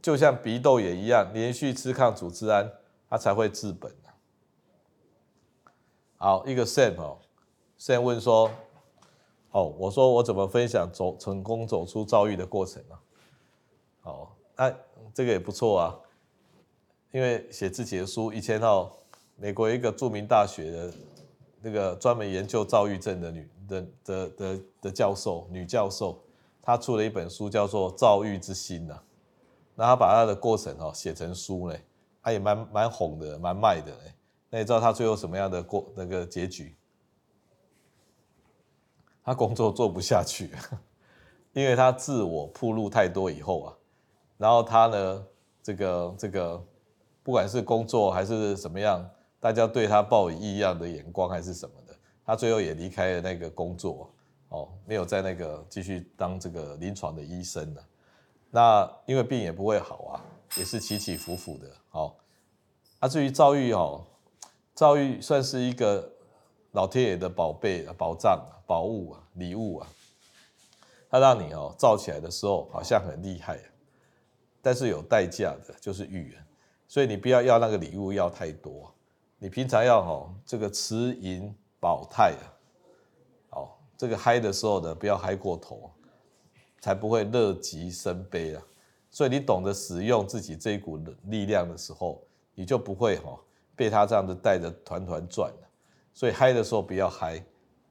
[0.00, 2.70] 就像鼻窦炎一样，连续吃抗组织胺，
[3.08, 3.92] 它才会治本。
[6.16, 7.18] 好，一个 Sam 哦
[7.78, 8.50] ，Sam 问说。
[9.50, 12.98] 哦，我说我怎么分享走成功走出遭遇的过程呢？
[14.02, 14.70] 哦，那
[15.14, 15.98] 这个也不错啊，
[17.12, 18.92] 因为写自己的书，以前哦，
[19.36, 20.92] 美国一个著名大学的
[21.60, 26.18] 那个专门研究躁郁症的女的的的的教授，女教授，
[26.62, 29.00] 她出了一本书叫做《躁郁之心》呐，
[29.74, 31.76] 那她把她的过程哦写成书呢，
[32.22, 34.14] 她也蛮蛮红的，蛮卖的嘞。
[34.50, 36.74] 那你知道她最后什么样的过那个结局？
[39.24, 40.50] 她工作做不下去，
[41.52, 43.76] 因为她自我暴露太多以后啊，
[44.38, 45.26] 然后她呢，
[45.62, 46.64] 这个这个，
[47.22, 49.06] 不管是工作还是怎么样，
[49.40, 54.12] 大家对他抱以异样的眼光还是什么的，他最后也离开了那个工作，
[54.48, 57.84] 哦，没有在那个继续当这个临床的医生了。
[58.50, 60.24] 那因为病也不会好啊，
[60.56, 61.70] 也是起起伏伏的。
[61.88, 62.16] 好，
[62.98, 64.04] 啊，至于躁郁哦，
[64.74, 66.12] 躁郁算是一个。
[66.72, 69.88] 老天爷的宝贝、宝藏、宝物啊，礼物啊，
[71.08, 73.58] 它让你哦造起来的时候好像很厉害，
[74.60, 76.36] 但是有代价的，就是郁。
[76.86, 78.94] 所以你不要要那个礼物要太多，
[79.38, 82.46] 你平常要哦这个持盈保泰啊，
[83.50, 85.90] 哦这个嗨的时候呢不要嗨过头，
[86.80, 88.62] 才不会乐极生悲啊。
[89.10, 92.20] 所以你懂得使用自己这一股力量的时候，
[92.54, 93.38] 你就不会哈
[93.76, 95.52] 被他这样子带着团团转。
[96.12, 97.42] 所以嗨的时候不要嗨，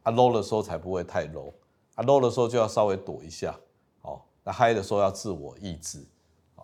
[0.04, 1.54] 啊 low 的时候才不会太 low，
[1.96, 3.58] 啊 low 的时候就要稍微躲一下，
[4.02, 6.06] 哦，那嗨的时候要自我抑制，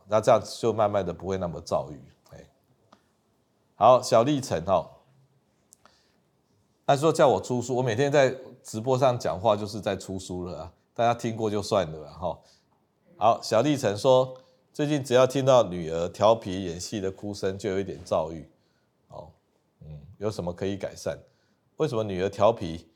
[0.07, 1.99] 那这样就慢慢的不会那么躁郁，
[3.83, 4.89] 好，小历程哈，
[6.87, 12.39] 他说叫我出书，我每天在直播上讲话就是在出书了啊，大家听过就算了哈，
[13.17, 14.37] 好，小历程说
[14.71, 18.49] 最近只要听到女儿调皮演戏的哭声就有一点躁郁，
[19.09, 19.27] 哦，
[19.81, 21.19] 嗯，有什么可以改善？
[21.75, 22.87] 为什么女儿调皮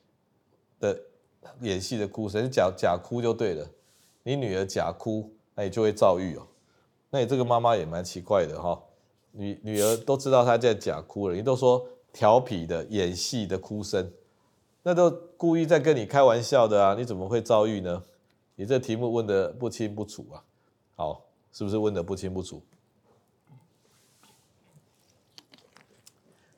[0.79, 0.97] 的
[1.59, 3.69] 演戏的哭声，假假哭就对了。
[4.23, 6.47] 你女儿假哭，那你就会躁郁哦。
[7.09, 8.81] 那你这个妈妈也蛮奇怪的哈。
[9.31, 14.11] 女女儿都知道她在假哭了，你都说调皮的演戏的哭声，
[14.83, 16.95] 那都故意在跟你开玩笑的啊。
[16.95, 18.03] 你怎么会遭遇呢？
[18.55, 20.43] 你这题目问的不清不楚啊。
[20.95, 22.61] 好，是不是问的不清不楚？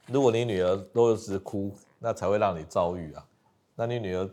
[0.07, 1.75] 如果你女儿都是哭。
[2.01, 3.27] 那才会让你遭遇啊！
[3.75, 4.29] 那你女儿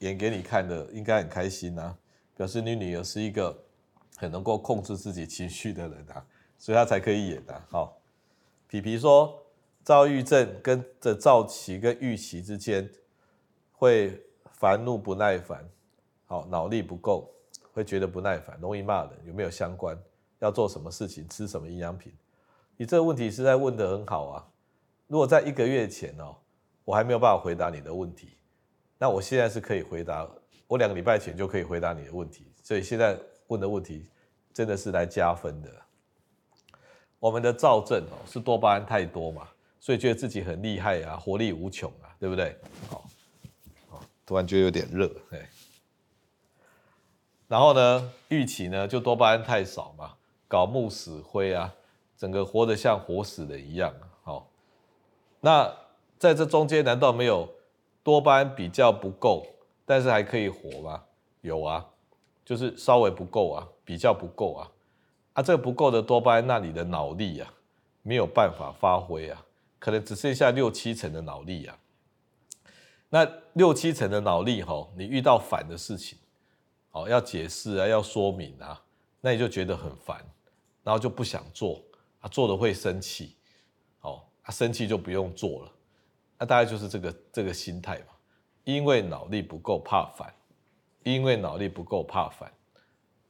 [0.00, 1.96] 演给你看的，应该很开心啊，
[2.36, 3.58] 表示你女儿是一个
[4.18, 6.22] 很能够控制自己情绪的人啊，
[6.60, 7.60] 所以他才可以演的。
[7.70, 7.98] 好，
[8.68, 9.42] 皮皮说，
[9.82, 12.88] 躁郁症跟这躁期跟郁期之间
[13.72, 15.68] 会烦怒不耐烦，
[16.26, 17.28] 好，脑力不够，
[17.72, 19.98] 会觉得不耐烦，容易骂人，有没有相关？
[20.38, 21.26] 要做什么事情？
[21.28, 22.12] 吃什么营养品？
[22.76, 24.46] 你这个问题实在问的很好啊！
[25.08, 26.36] 如果在一个月前哦。
[26.82, 28.30] 我还没有办法回答你的问题，
[28.98, 30.28] 那我现在是可以回答，
[30.66, 34.08] 我两个礼拜前就可以回答你的问题，所以现在问的问题
[34.52, 35.70] 真的是来加分的。
[37.20, 39.46] 我们的躁症哦是多巴胺太多嘛，
[39.78, 42.56] 所以觉得自己很厉害啊，活力无穷啊，对不对？
[42.88, 43.04] 好，
[44.26, 45.48] 突然觉得有点热，哎。
[47.46, 50.14] 然后呢，郁期呢就多巴胺太少嘛，
[50.48, 51.74] 搞木死灰啊，
[52.16, 54.48] 整个活得像活死人一样，好。
[55.40, 55.70] 那
[56.18, 57.48] 在这中间难道没有
[58.02, 59.46] 多巴胺比较不够，
[59.84, 61.04] 但是还可以活吗？
[61.42, 61.86] 有啊，
[62.44, 64.70] 就是稍微不够啊，比较不够啊。
[65.40, 67.50] 啊，这不够的多巴胺，那你的脑力啊
[68.02, 69.42] 没有办法发挥啊，
[69.78, 71.78] 可能只剩下六七成的脑力啊。
[73.08, 76.18] 那六七成的脑力哈，你遇到烦的事情，
[76.92, 78.84] 哦，要解释啊，要说明啊，
[79.22, 80.22] 那你就觉得很烦，
[80.84, 81.82] 然后就不想做
[82.20, 83.34] 啊，做了会生气，
[84.02, 85.72] 哦，啊，生气就不用做了，
[86.38, 88.12] 那大概就是这个这个心态嘛。
[88.64, 90.30] 因为脑力不够怕烦，
[91.02, 92.52] 因为脑力不够怕烦，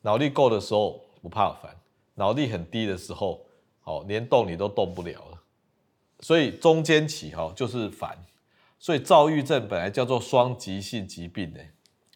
[0.00, 1.74] 脑力够的时候不怕烦，
[2.20, 3.46] 脑力很低的时候，
[3.84, 5.42] 哦，连动你都动不了了，
[6.20, 8.26] 所以中间起哈就是烦。
[8.78, 11.60] 所以躁郁症本来叫做双极性疾病呢，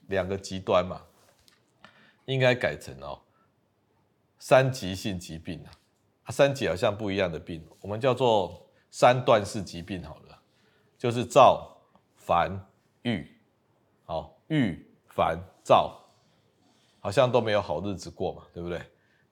[0.08, 1.00] 两个极端嘛，
[2.26, 3.20] 应该改成哦
[4.38, 5.72] 三极性疾病啊，
[6.24, 10.38] 啊三极好像不一样的病，我们叫做三段式疾病好了，
[10.98, 11.76] 就是躁、
[12.14, 12.50] 烦、
[13.02, 13.26] 郁，
[14.04, 15.98] 好郁、烦、躁，
[17.00, 18.80] 好像都没有好日子过嘛，对不对？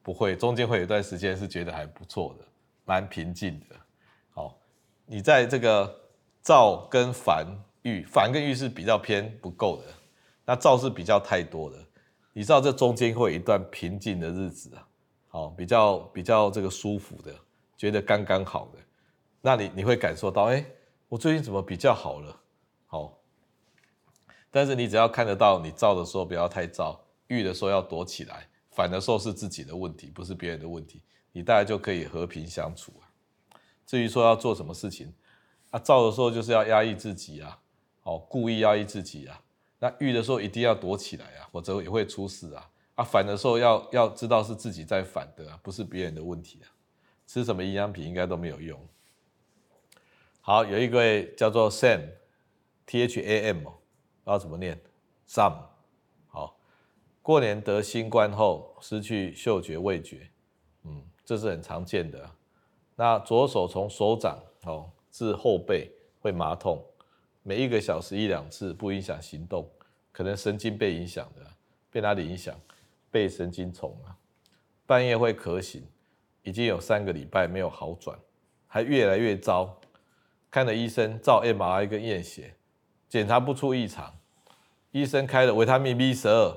[0.03, 2.45] 不会，中间会有一段时间是觉得还不错的，
[2.85, 3.77] 蛮平静的。
[4.33, 4.59] 好，
[5.07, 5.99] 你在这个。
[6.45, 7.47] 躁跟烦
[7.83, 9.85] 郁，烦跟郁是比较偏不够的，
[10.45, 11.79] 那躁是比较太多的。
[12.33, 14.89] 你知道这中间会有一段平静的日子啊，
[15.29, 17.33] 好，比较比较这个舒服的，
[17.77, 18.79] 觉得刚刚好的，
[19.41, 20.67] 那你你会感受到，哎，
[21.09, 22.41] 我最近怎么比较好了？
[22.89, 23.21] 好，
[24.51, 33.07] 但是你只要看得到，你躁的时候不要太躁，郁的时候要躲起来，反的时候是自己的问题，不是别人的问题，你大家就可以和平相处啊。
[33.87, 35.13] 至于说要做什么事情，
[35.71, 37.61] 啊，躁的时候就是要压抑自己啊，
[38.03, 39.43] 哦，故意压抑自己啊。
[39.79, 42.71] 那郁的时候一定要躲起来啊，否则也会出事啊。
[42.95, 46.73] 啊，反的时候要要知道是自己在反的啊，不是别人的问题啊。
[47.27, 48.79] 吃什么营养品应该都没有用。
[50.41, 53.77] 好，有一位叫做 Sam，T H A M，不知
[54.25, 54.81] 道怎么念
[55.29, 55.72] ，Sam。
[57.23, 60.29] 过年得新冠后失去嗅觉味觉，
[60.85, 62.29] 嗯，这是很常见的。
[62.97, 64.91] 那左手从手掌，哦。
[65.11, 65.93] 至后背
[66.23, 66.83] 会麻痛，
[67.43, 69.71] 每一个小时一两次，不影响行动，
[70.11, 71.47] 可能神经被影响的，
[71.91, 72.59] 被哪里影响？
[73.11, 74.17] 被神经丛啊。
[74.87, 75.87] 半夜会咳醒，
[76.43, 78.19] 已经有三个礼拜没有好转，
[78.67, 79.79] 还越来越糟。
[80.51, 82.55] 看了医生，照 MRI 跟验血，
[83.07, 84.17] 检查不出异常。
[84.93, 86.57] 医生开了维他命 B 十二，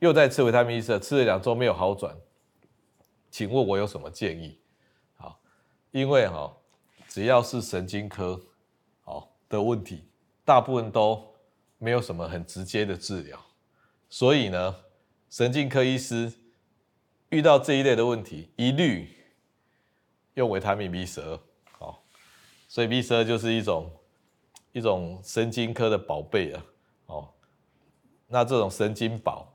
[0.00, 2.14] 又在吃维他命 B 十二，吃了两周没有好转。
[3.30, 4.58] 请问我有什么建议？
[5.16, 5.40] 好，
[5.92, 6.54] 因为哈。
[7.08, 8.40] 只要是神经科，
[9.02, 10.04] 好的问题，
[10.44, 11.34] 大部分都
[11.76, 13.36] 没有什么很直接的治疗，
[14.08, 14.76] 所以呢，
[15.28, 16.32] 神经科医师
[17.30, 19.08] 遇到这一类的问题，一律
[20.34, 21.40] 用维他命 B 十二，
[21.72, 22.04] 好，
[22.68, 23.90] 所以 B 十二就是一种
[24.70, 26.64] 一种神经科的宝贝啊，
[27.06, 27.28] 哦，
[28.28, 29.49] 那这种神经宝，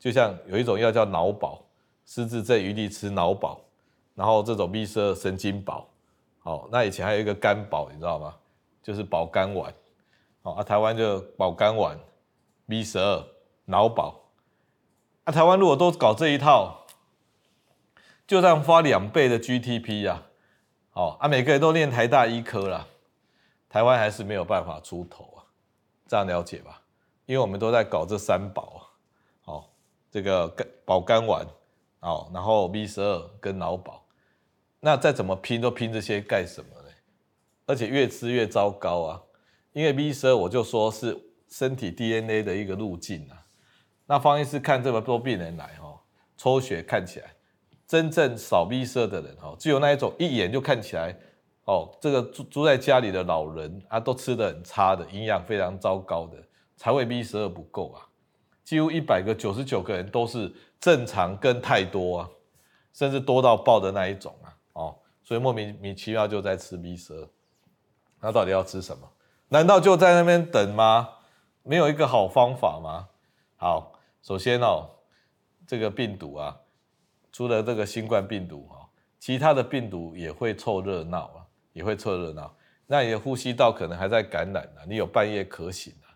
[0.00, 1.62] 就像有一种药叫脑宝，
[2.06, 3.60] 失智症一律吃脑宝，
[4.14, 5.86] 然后这种 B 十二神经宝。
[6.38, 8.34] 好，那以前还有一个肝宝，你知道吗？
[8.82, 9.72] 就是保肝丸。
[10.42, 12.00] 好啊，台湾就保肝丸
[12.66, 13.22] ，B 十二
[13.66, 14.22] 脑宝。
[15.24, 16.86] 啊，台湾如果都搞这一套，
[18.26, 20.22] 就这样发两倍的 GTP 呀。
[20.92, 22.88] 好啊，每个人都念台大医科了，
[23.68, 25.44] 台湾还是没有办法出头啊。
[26.08, 26.80] 这样了解吧？
[27.26, 28.80] 因为我们都在搞这三宝啊。
[30.10, 31.46] 这个肝保肝丸，
[32.00, 34.04] 哦，然后 B 十二跟脑宝。
[34.80, 36.88] 那再怎么拼都拼这些干什么呢？
[37.66, 39.22] 而且越吃越糟糕啊！
[39.72, 41.16] 因为 B 十二我就说是
[41.48, 43.46] 身体 DNA 的一个路径啊。
[44.06, 46.00] 那方医师看这么多病人来哦，
[46.36, 47.32] 抽血看起来，
[47.86, 51.16] 真正少 B 十二的人哦，只有那一种一眼就看起来
[51.66, 56.36] 哦，这个住住在家里的老人啊，都吃得很差的，营养非常糟糕的，
[56.76, 58.08] 才会 B 十二不够啊。
[58.64, 62.30] 几乎一百个九十九个人都是正常跟太多啊，
[62.92, 64.56] 甚至多到爆的那一种啊。
[64.72, 67.28] 哦，所以莫名名其妙就在吃 B 十二，
[68.20, 69.10] 那到底要吃什么？
[69.48, 71.08] 难道就在那边等吗？
[71.62, 73.08] 没有一个好方法吗？
[73.56, 73.92] 好，
[74.22, 74.88] 首先哦，
[75.66, 76.56] 这个病毒啊，
[77.32, 78.88] 除了这个新冠病毒哈，
[79.18, 82.54] 其他的病毒也会凑热闹啊，也会凑热闹。
[82.86, 86.09] 那你的呼吸道可能还在感染啊，你有半夜咳醒啊，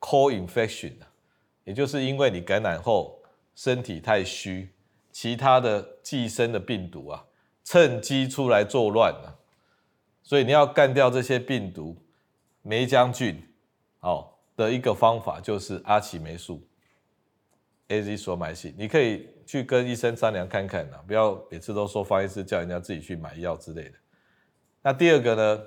[0.00, 1.08] ，co-infection 啊，
[1.64, 3.18] 也就是因为你感染后
[3.54, 4.70] 身体太虚，
[5.10, 7.24] 其他的寄生的病毒啊，
[7.64, 9.34] 趁机出来作乱啊，
[10.22, 11.96] 所以你要干掉这些病毒，
[12.62, 13.42] 霉浆菌，
[14.00, 16.62] 哦的一个方法就是阿奇霉素
[17.88, 19.28] ，Azithromycin，你可以。
[19.46, 23.92] 去跟医生商量看看呐，不要每次都说方医师叫人家自己去买药之类的。
[24.82, 25.62] 那第二个呢，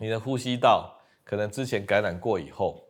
[0.00, 2.88] 你的呼吸道可能之前感染过以后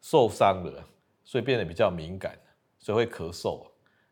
[0.00, 0.84] 受伤了，
[1.24, 2.36] 所以变得比较敏感，
[2.78, 3.66] 所以会咳嗽。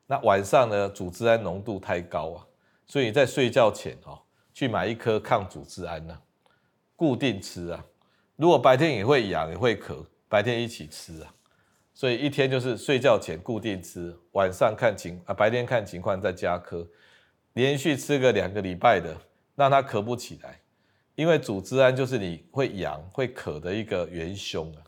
[0.06, 2.46] 那晚上呢，组织胺浓度太高啊，
[2.86, 4.20] 所以你在睡觉前哦，
[4.52, 6.18] 去买一颗抗组织胺呐，
[6.96, 7.84] 固定吃啊。
[8.36, 11.34] 如果白天也会痒也会咳，白天一起吃啊。
[11.92, 16.88] 所以一天就是睡觉前固定吃，晚上看情啊，白天看情况再加颗，
[17.52, 19.16] 连续吃个两个礼拜的，
[19.54, 20.60] 让它咳不起来。
[21.20, 24.80] 因为组织胺就是你会痒会咳的一个元凶啊，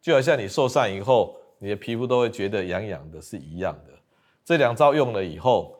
[0.00, 3.92] 就好像你受伤以后，你的皮肤都会觉得痒痒的，是一样的。
[4.44, 5.76] 这两招用了以后，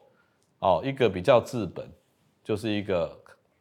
[0.59, 1.89] 哦，一个比较治本，
[2.43, 3.17] 就是一个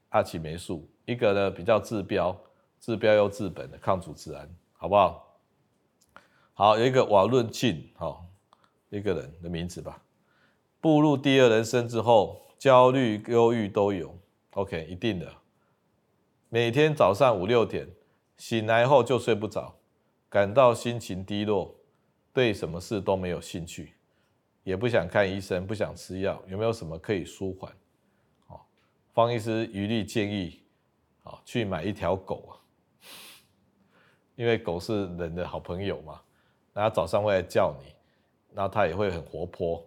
[0.09, 2.35] 阿奇霉素，一个呢比较治标，
[2.79, 5.37] 治标又治本的抗组织胺，好不好？
[6.55, 8.25] 好，有一个瓦伦沁，好，
[8.89, 10.01] 一个人的名字吧。
[10.81, 14.17] 步入第二人生之后，焦虑、忧郁都有。
[14.55, 15.31] OK，一定的。
[16.53, 17.89] 每天早上五六点
[18.37, 19.75] 醒来后就睡不着，
[20.29, 21.73] 感到心情低落，
[22.31, 23.95] 对什么事都没有兴趣，
[24.61, 26.39] 也不想看医生，不想吃药。
[26.45, 27.73] 有没有什么可以舒缓？
[28.49, 28.61] 哦，
[29.13, 30.61] 方医师余力建议，
[31.23, 32.53] 哦，去买一条狗啊，
[34.37, 36.21] 因为狗是人的好朋友嘛。
[36.71, 37.95] 那他早上会来叫你，
[38.51, 39.83] 那它也会很活泼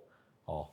[0.46, 0.68] 哦。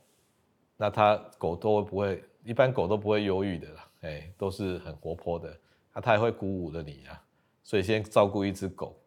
[0.75, 5.55] 那它狗都不会，一般狗都不会忧郁的啦，哎，都是很活泼的。
[5.93, 7.23] 那他也会鼓舞了你啊，
[7.63, 8.99] 所以先照顾一只狗。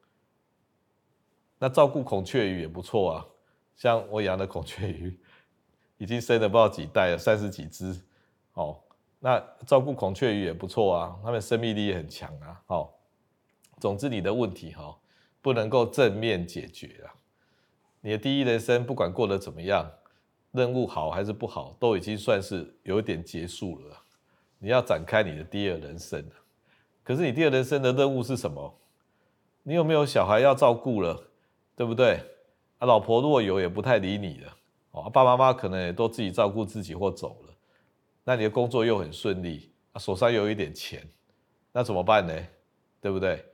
[1.58, 3.26] 那照顾孔雀鱼也不错啊，
[3.74, 5.18] 像我养的孔雀鱼，
[5.98, 7.98] 已经生了不知道几代了，三十几只
[8.52, 8.78] 哦。
[9.18, 12.62] 那照顾孔雀鱼也不错啊，它们生命力也很强啊。
[12.66, 12.90] 哦，
[13.80, 14.96] 总之你的问题哈、
[15.40, 17.14] 不能够正面解决啊！
[18.02, 19.90] 你的第一人生不管过得怎么样，
[20.52, 24.02] 任务好还是不好，都已经算是有点结束了。
[24.58, 26.22] 你要展开你的第二人生。
[27.06, 28.74] 可是你第二人生的任务是什么？
[29.62, 31.28] 你有没有小孩要照顾了？
[31.76, 32.20] 对不对？
[32.78, 34.56] 啊，老婆如果有也不太理你了。
[34.90, 37.54] 哦，爸爸妈妈可能也都自己照顾自己或走了。
[38.24, 41.08] 那你的工作又很顺利，啊，手上又有一点钱，
[41.70, 42.34] 那怎么办呢？
[43.00, 43.44] 对不对？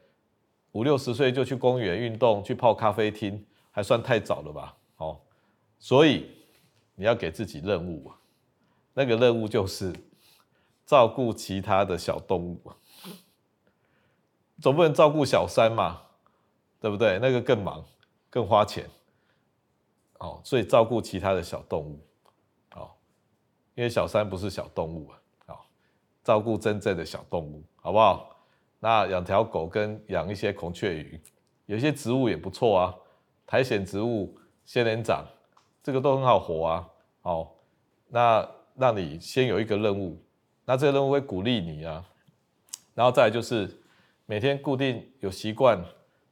[0.70, 4.74] 五六十岁就去公园运动，去泡咖啡厅，还算太早了吧？
[4.96, 5.20] 哦，
[5.78, 6.30] 所以
[6.94, 8.10] 你要给自己任务，
[8.94, 9.92] 那个任务就是
[10.86, 12.72] 照顾其他的小动物，
[14.62, 16.00] 总不能照顾小三嘛，
[16.80, 17.18] 对不对？
[17.18, 17.84] 那个更忙，
[18.30, 18.88] 更花钱。
[20.20, 22.00] 哦，所以照顾其他的小动物，
[22.76, 22.88] 哦，
[23.74, 25.56] 因为小三不是小动物啊，哦，
[26.22, 28.36] 照顾真正的小动物，好不好？
[28.78, 31.20] 那养条狗跟养一些孔雀鱼，
[31.66, 32.94] 有些植物也不错啊，
[33.44, 35.26] 苔藓植物、仙人掌，
[35.82, 36.88] 这个都很好活啊。
[37.22, 37.50] 哦，
[38.06, 40.24] 那让你先有一个任务，
[40.64, 42.04] 那这个任务会鼓励你啊。
[42.94, 43.81] 然后再来就是
[44.32, 45.78] 每天固定有习惯，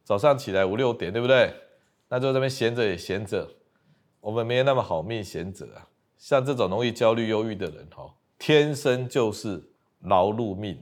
[0.03, 1.53] 早上起来五六点，对不对？
[2.09, 3.47] 那就这边闲着也闲着，
[4.23, 5.87] 我们没有那么好命闲着啊。
[6.17, 9.63] 像这种容易焦虑、忧郁的人，哦，天生就是
[10.05, 10.81] 劳碌命。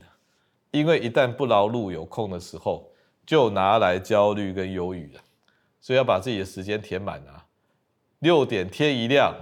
[0.70, 2.88] 因为一旦不劳碌，有空的时候
[3.26, 5.20] 就拿来焦虑跟忧郁了，
[5.80, 7.46] 所以要把自己的时间填满啊。
[8.20, 9.34] 六点天一亮，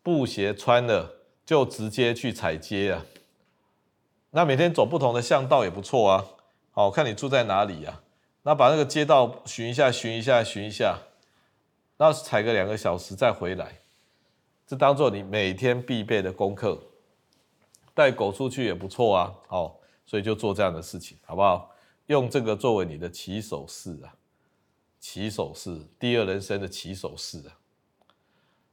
[0.00, 1.12] 布鞋穿了
[1.44, 3.04] 就直接去踩街啊。
[4.30, 6.24] 那每天走不同的巷道也不错啊。
[6.74, 8.02] 好，看你住在哪里啊？
[8.42, 10.98] 那把那个街道巡一下，巡一下，巡一下，
[11.96, 13.80] 那踩个两个小时再回来，
[14.66, 16.78] 这当做你每天必备的功课。
[17.94, 19.34] 带狗出去也不错啊。
[19.48, 19.80] 好。
[20.06, 21.74] 所以就做这样的事情，好不好？
[22.08, 24.12] 用这个作为你的起手式啊，
[25.00, 27.56] 起手式，第二人生的起手式啊。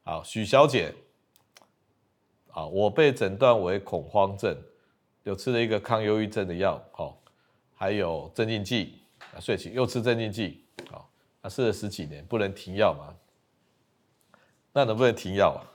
[0.03, 0.93] 好，许小姐，
[2.51, 4.53] 啊，我被诊断为恐慌症，
[5.23, 7.20] 有吃了一个抗忧郁症的药，好，
[7.81, 9.01] 还有镇静剂，
[9.33, 11.09] 啊，睡醒又吃镇静剂，好，
[11.41, 13.11] 啊，试了十几年，不能停药嘛？
[14.71, 15.65] 那能不能停药啊？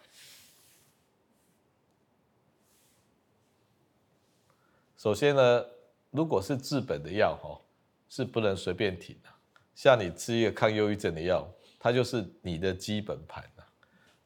[4.96, 5.66] 首先呢，
[6.12, 7.60] 如果是治本的药，哈，
[8.08, 9.28] 是不能随便停的。
[9.74, 11.44] 像你吃一个抗忧郁症的药，
[11.80, 13.44] 它就是你的基本盘。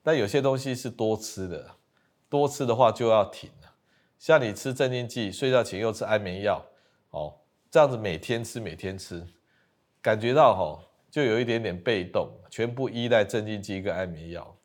[0.03, 1.77] 但有些东西是多吃的，
[2.29, 3.75] 多吃的话就要停了。
[4.19, 6.63] 像你吃镇静剂，睡觉前又吃安眠药，
[7.09, 7.40] 哦，
[7.71, 9.25] 这样子每天吃每天吃，
[10.03, 14.57] 感觉到吼就有一点点被动，全部依赖镇静剂跟安眠药。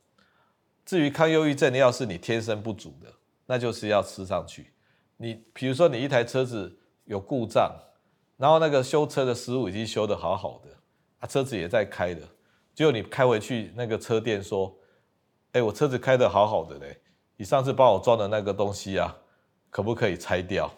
[0.83, 3.13] 至于抗忧郁症的药是你天生不足的，
[3.45, 4.73] 那就是要吃上去。
[5.17, 7.71] 你比如说你一台车子有故障，
[8.37, 10.69] 然后那个修车的师傅已经修得好好的，
[11.19, 12.21] 啊，车子也在开的，
[12.73, 14.75] 结果你开回去那个车店说，
[15.51, 16.99] 哎，我车子开得好好的嘞，
[17.37, 19.15] 你上次帮我装的那个东西啊，
[19.69, 20.71] 可不可以拆掉？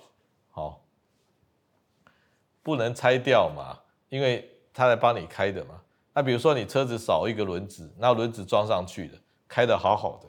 [2.68, 5.80] 不能拆掉嘛，因为他来帮你开的嘛。
[6.14, 10.28] 那比如说你车子少一个轮子，那轮子装上去的，开的好好的，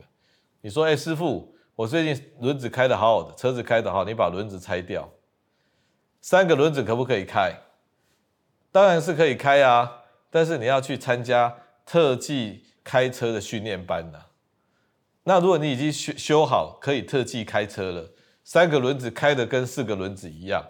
[0.61, 1.53] 你说，哎，师傅。
[1.75, 5.09] 我最近轮子开的好好的，车子开的好，你把轮子拆掉，
[6.21, 7.53] 三个轮子可不可以开？
[8.71, 14.19] 当然是可以开啊，但是你要去参加特技开车的训练班呢。
[15.25, 18.11] 那如果你已经修修好可以特技开车了，
[18.45, 20.65] 三个轮子开的跟四个轮子一样，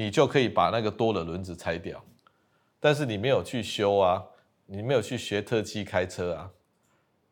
[0.00, 2.02] 你就可以把那个多的轮子拆掉。
[2.80, 4.24] 但是你没有去修啊，
[4.64, 6.50] 你没有去学特技开车啊，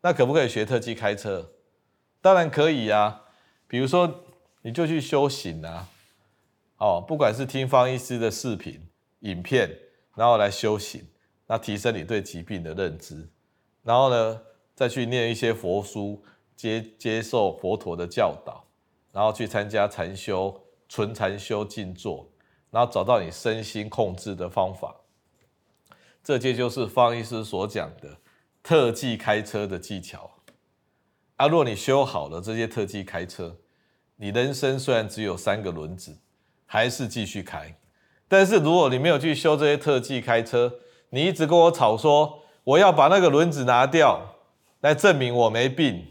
[0.03, 1.53] 那可不可以学特技开车？
[2.21, 3.25] 当然可以啊，
[3.67, 4.23] 比如说
[4.61, 5.89] 你就去修行啊，
[6.77, 8.87] 哦，不管是听方医师的视频、
[9.21, 9.75] 影片，
[10.15, 11.03] 然后来修行，
[11.47, 13.31] 那提升你对疾病的认知，
[13.83, 14.43] 然后呢，
[14.75, 16.23] 再去念一些佛书，
[16.55, 18.63] 接接受佛陀的教导，
[19.13, 22.28] 然后去参加禅修、纯禅修、静坐，
[22.71, 24.95] 然后找到你身心控制的方法，
[26.23, 28.19] 这些就是方医师所讲的
[28.63, 30.31] 特技开车的技巧。
[31.37, 33.57] 啊，若你修好了这些特技开车，
[34.17, 36.19] 你人生虽然只有三个轮子，
[36.67, 37.79] 还是继续开。
[38.27, 44.35] 但是如果你没有去修这些特技开车，你一直跟我吵说我要把那个轮子拿掉，
[44.81, 46.05] 来证明我没病，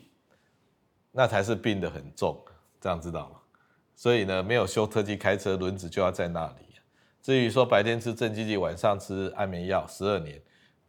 [1.11, 2.41] 那才是病得很重，
[2.81, 3.36] 这样知道吗？
[3.97, 6.65] 所以呢，没有修特技开车，轮子就要在那里。
[7.19, 10.39] 至于说白天吃镇静剂，晚上吃安眠药，十二年，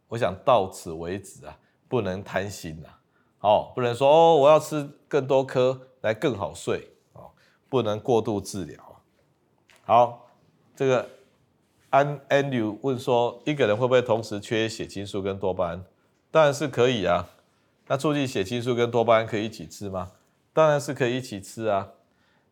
[0.07, 1.57] 我想到此为止啊，
[1.87, 3.01] 不能贪心啊。
[3.41, 7.31] 哦，不能说哦，我要吃更多颗来更好睡哦，
[7.67, 9.01] 不能过度治疗。
[9.83, 10.29] 好，
[10.75, 11.09] 这个
[11.89, 15.83] 安 Andrew 问说，一个人会不会同时缺血清素跟多巴胺？
[16.29, 17.27] 当然是可以啊。
[17.87, 20.11] 那促进血清素跟多巴胺可以一起吃吗？
[20.53, 21.89] 当然是可以一起吃啊。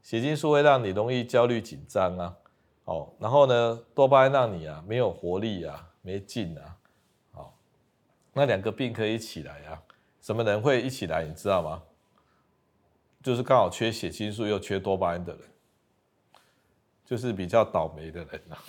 [0.07, 2.37] 血清素会让你容易焦虑紧张啊，
[2.85, 6.77] 哦，然后呢，多巴胺让你啊没有活力啊，没劲啊，
[7.33, 7.53] 好，
[8.31, 9.83] 那两个病可以一起来啊。
[10.21, 11.25] 什么人会一起来？
[11.25, 11.83] 你知道吗？
[13.21, 15.41] 就是刚好缺血清素又缺多巴胺的人，
[17.03, 18.63] 就是比较倒霉的人啊。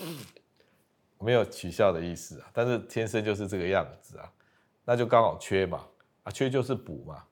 [1.20, 4.28] 没有取笑的意思啊，但是天生就是这个样子啊，
[4.84, 5.86] 那就刚好缺嘛，
[6.24, 7.22] 啊，缺就是补嘛。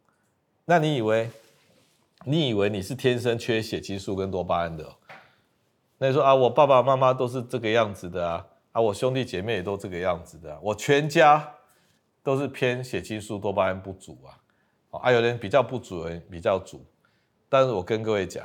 [0.65, 1.29] 那你以为，
[2.29, 4.85] 你以为你是天生缺血清素跟多巴胺的？
[5.99, 11.53] 那你说啊，我爸爸妈妈都是这个样子的啊，啊，我兄弟姐妹也都这个样子的啊，我全家。
[12.27, 16.85] 都是偏血清素、多巴胺不足啊，啊，有人比较不足，人比较足。
[17.49, 18.45] 但是我跟各位讲，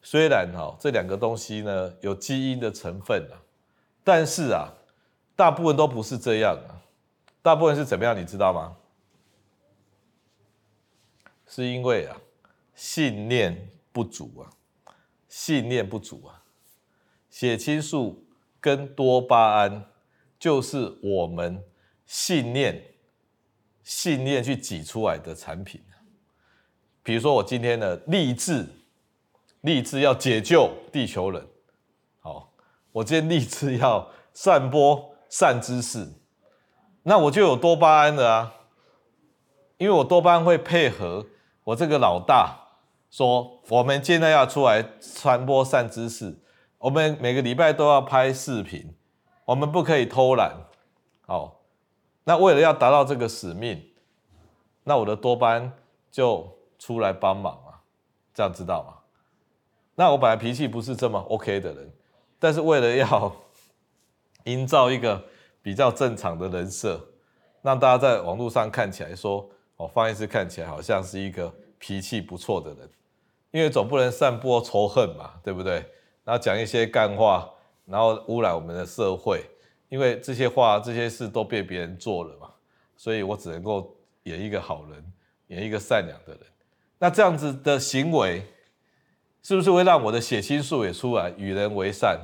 [0.00, 3.36] 虽然哈这两个东西呢有基因的成分啊，
[4.02, 4.72] 但是啊，
[5.36, 6.80] 大部分都不是这样啊。
[7.42, 8.18] 大部分是怎么样？
[8.18, 8.74] 你知道吗？
[11.46, 12.16] 是因为啊
[12.80, 14.48] 信念不足啊，
[15.28, 16.42] 信念不足啊。
[17.28, 18.24] 血清素
[18.58, 19.84] 跟多巴胺
[20.38, 21.62] 就是我们
[22.06, 22.82] 信念。
[23.82, 25.82] 信念去挤出来的产品，
[27.02, 28.66] 比如说我今天的励志，
[29.62, 31.44] 励志要解救地球人，
[32.20, 32.52] 好，
[32.92, 36.06] 我今天励志要散播善知识，
[37.02, 38.54] 那我就有多巴胺了啊，
[39.76, 41.26] 因为我多巴胺会配合
[41.64, 42.59] 我这个老大
[43.10, 46.38] 说，我们现在要出来传播善知识，
[46.78, 48.94] 我们每个礼拜都要拍视频，
[49.44, 50.54] 我们不可以偷懒，
[51.26, 51.58] 好。
[52.24, 53.82] 那为了要达到这个使命，
[54.84, 55.72] 那我的多班
[56.10, 56.48] 就
[56.78, 57.80] 出来帮忙啊，
[58.32, 58.94] 这样知道吗？
[59.96, 61.92] 那我本来脾气不是这么 OK 的人，
[62.38, 63.34] 但是为了要
[64.44, 65.24] 营造一个
[65.60, 67.00] 比较正常的人设，
[67.62, 72.90] 让大家在网络上看起来说，哦，方医师看起来好像是一个脾气不错的人，
[73.50, 75.84] 因为总不能散播仇恨嘛，对不对？
[76.24, 77.50] 然后讲一些干话，
[77.86, 79.44] 然后污染我们的社会，
[79.88, 82.50] 因为这些话、这些事都被别人做了嘛，
[82.96, 85.12] 所以我只能够演一个好人，
[85.48, 86.40] 演一个善良的人。
[86.98, 88.44] 那这样子的行为，
[89.42, 92.20] 是不是会让我的血清素也出来，与人为善？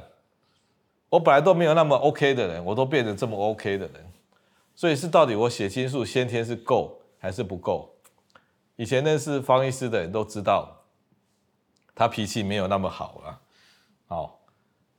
[1.09, 4.13] 我本来都没有那么 OK 的人，我都变成这么 OK 的人，
[4.75, 7.95] 所以是到底我血清素先天是够还是不够？
[8.77, 10.85] 以前认识方医师的人都知道，
[11.97, 13.41] 他脾气没有那么好了，
[14.07, 14.39] 好，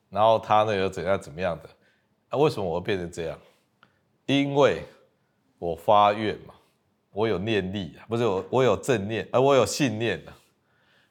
[0.10, 1.70] 然后他呢又怎样怎么样的？
[2.30, 3.40] 啊，为什么我会变成这样？
[4.26, 4.84] 因为
[5.60, 6.56] 我发愿嘛，
[7.12, 10.36] 我有念力，不是我，我有正念，而我有信念啊。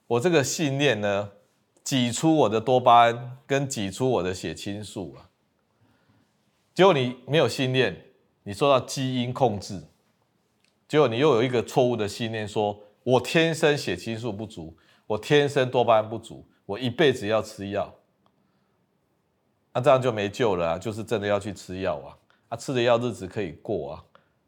[0.09, 1.31] 我这个信念呢，
[1.85, 5.31] 挤出我的多巴胺，跟挤出我的血清素啊。
[6.75, 8.05] 结果你没有信念，
[8.43, 9.83] 你受到基因控制。
[10.89, 14.77] 结果你又有一个错误的信念，说我天生血清素不足，
[15.07, 17.95] 我天生多巴胺不足，我一辈子要吃药，
[19.73, 20.79] 那这样就没救了啊！
[20.79, 22.19] 就是真的要去吃药啊！
[22.49, 24.05] 啊，吃的药日子可以过啊！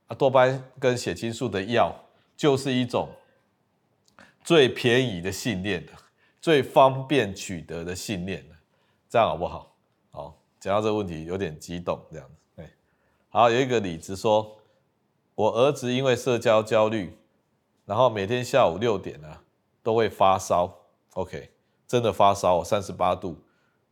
[0.09, 1.95] 啊，多巴胺跟血清素的药
[2.37, 3.09] 就是一种
[4.43, 5.93] 最便宜的信念的，
[6.41, 8.55] 最方便取得的信念的，
[9.09, 9.75] 这样好不好？
[10.11, 12.71] 好，讲到这个问题有点激动，这样子，哎，
[13.29, 14.55] 好，有一个例子说。
[15.39, 17.17] 我儿子因为社交焦虑，
[17.87, 19.39] 然后每天下午六点呢
[19.83, 20.75] 都会发烧
[21.15, 21.51] ，OK，
[21.87, 23.37] 真的发烧，三十八度，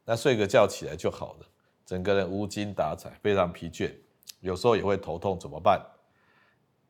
[0.04, 1.46] 那睡个觉起来就好了，
[1.84, 3.94] 整个人无精打采，非常疲倦，
[4.40, 5.84] 有时候也会头痛，怎么办？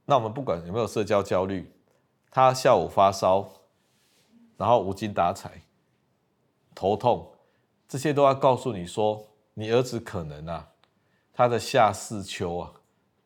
[0.05, 1.73] 那我们不管有没有社交焦虑，
[2.31, 3.49] 他下午发烧，
[4.57, 5.63] 然后无精打采，
[6.75, 7.33] 头痛，
[7.89, 10.69] 这些都要告诉你说，你儿子可能啊，
[11.33, 12.73] 他的下视丘啊。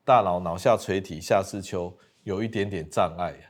[0.03, 3.50] 大脑脑下垂体下视丘有一点点障碍呀，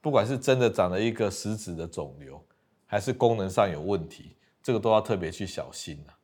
[0.00, 2.42] 不管是真的长了一个实质的肿瘤，
[2.86, 6.16] 还是功能上有问题，这个都要特别去小心啊。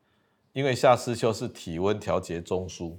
[0.53, 2.97] 因为下视丘是体温调节中枢，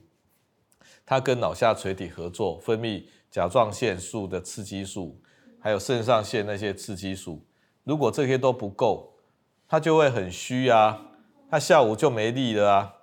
[1.05, 5.19] 它跟脑下垂体合作，分泌甲状腺素的刺激素，
[5.59, 7.43] 还有肾上腺那些刺激素。
[7.83, 9.15] 如果这些都不够，
[9.67, 11.01] 它就会很虚啊，
[11.49, 12.93] 它下午就没力了啊。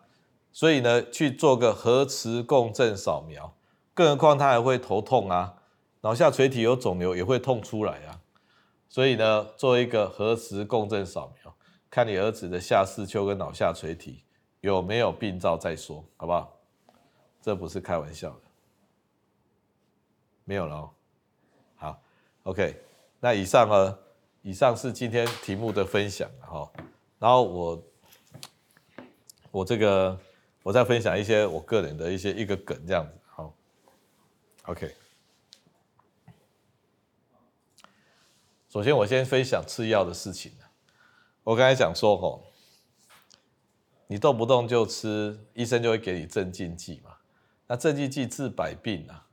[0.52, 3.56] 所以呢，去做个核磁共振扫描。
[3.92, 5.54] 更何况他还会头痛啊，
[6.04, 8.20] 脑下垂体有肿瘤也会痛出来啊，
[8.90, 11.56] 所以呢，做一个核磁共振扫描，
[11.88, 14.22] 看你儿子的下视丘跟脑下垂体
[14.60, 16.60] 有没有病灶再说，好不好？
[17.40, 18.40] 这不是开玩笑的，
[20.44, 20.90] 没有了哦。
[21.76, 22.02] 好
[22.42, 22.76] ，OK，
[23.18, 23.98] 那以上呢，
[24.42, 26.70] 以上是今天题目的分享哈，
[27.18, 27.82] 然后我
[29.50, 30.20] 我这个
[30.62, 33.18] 我再分享一些我个人的一些一个梗这样子。
[33.26, 33.54] 好
[34.66, 34.94] OK，
[38.74, 40.50] 首先我先分享吃药的事情。
[41.44, 42.42] 我刚才讲说，吼，
[44.08, 47.12] 你动不动就吃，医生就会给你镇静剂嘛。
[47.68, 49.28] 那镇静剂治百病啊，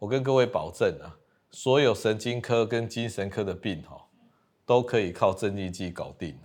[0.00, 1.14] 我跟各位保证啊，
[1.52, 4.08] 所有神经科跟精神科的病，哈，
[4.66, 6.36] 都可以靠镇静剂搞定，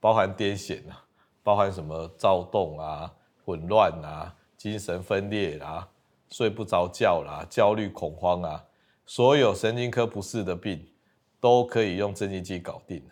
[0.00, 1.06] 包含癫痫啊，
[1.42, 3.10] 包含什么躁动啊、
[3.46, 5.88] 混乱啊、精神分裂啊。
[6.28, 8.66] 睡不着觉啦，焦虑恐慌啊，
[9.06, 10.86] 所有神经科不适的病
[11.40, 13.02] 都可以用镇静剂搞定。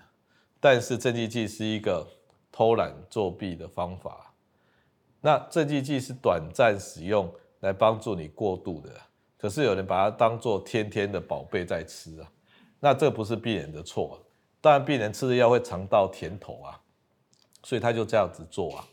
[0.61, 2.07] 但是镇静剂是一个
[2.53, 4.33] 偷懒作弊的方法。
[5.21, 8.93] 那镇静剂是短暂使用来帮助你过度的，
[9.37, 12.31] 可是有人把它当做天天的宝贝在吃啊。
[12.79, 14.25] 那这不是病人的错，
[14.61, 16.81] 当然病人吃的药会尝到甜头啊，
[17.65, 18.87] 所以他就这样子做啊。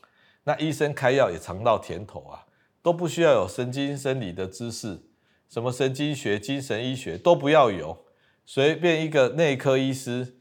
[0.44, 2.46] 那医生开药也尝到甜头啊。
[2.82, 5.02] 都不需要有神经生理的知识，
[5.50, 8.05] 什么神经学、精神医学都不要有，
[8.46, 10.36] 随便一个内科医师，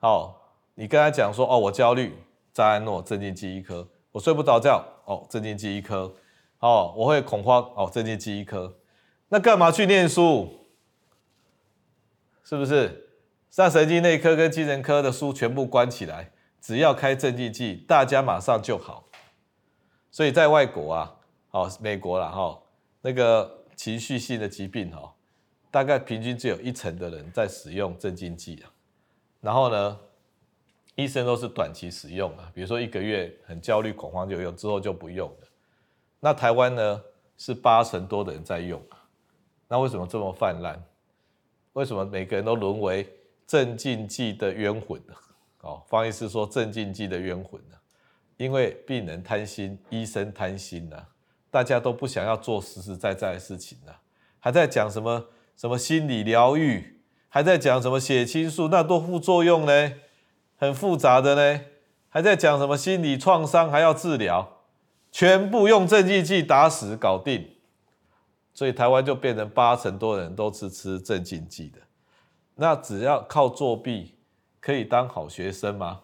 [0.00, 0.34] 哦，
[0.74, 2.14] 你跟他讲说，哦，我焦虑，
[2.52, 6.14] 赞安诺镇静剂一颗，我睡不着觉，哦，镇静剂一颗，
[6.60, 8.76] 哦，我会恐慌，哦，镇静剂一颗，
[9.28, 10.48] 那干嘛去念书？
[12.44, 13.10] 是不是？
[13.50, 19.08] 上神经内科跟精神科的书全部关起来，只要开镇静剂，大家马上就好。
[20.10, 21.14] 所以在外国啊。
[21.50, 22.60] 好，美国啦哈，
[23.00, 25.14] 那个情绪性的疾病哈，
[25.70, 28.70] 大概平均只有一成的人在使用镇静剂啊。
[29.40, 29.98] 然后呢，
[30.94, 35.48] 医生都是短期使用啊，比如说一个月很焦虑恐慌就用，之后就不用了。
[36.20, 37.02] 那台湾呢
[37.36, 38.98] 是八成多的人在用啊，
[39.68, 40.78] 那为什么这么泛滥？
[41.74, 43.08] 为什么每个人都沦为
[43.46, 45.14] 镇静剂的冤魂呢？
[45.60, 47.76] 哦，方医师说镇静剂的冤魂呢，
[48.36, 51.06] 因为病人贪心，医生贪心呐。
[51.50, 54.00] 大家都不想要做实实在在的事情了，
[54.38, 55.24] 还在讲什么
[55.58, 59.92] 什么心理疗愈，还在讲什么血清素，那多副作用呢？
[60.56, 61.60] 很复杂的呢，
[62.08, 64.60] 还在讲什么心理创伤还要治疗，
[65.10, 67.56] 全部用镇静剂打死搞定，
[68.54, 71.80] 所以台湾就变成八成多人都是吃镇静剂的。
[72.54, 74.14] 那只要靠作弊
[74.60, 76.02] 可以当好学生吗？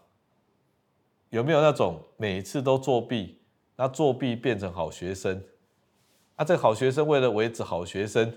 [1.31, 3.41] 有没有那种每次都作弊，
[3.77, 5.45] 那作弊变成好学生？
[6.35, 8.33] 啊，这好学生为了维持好学生，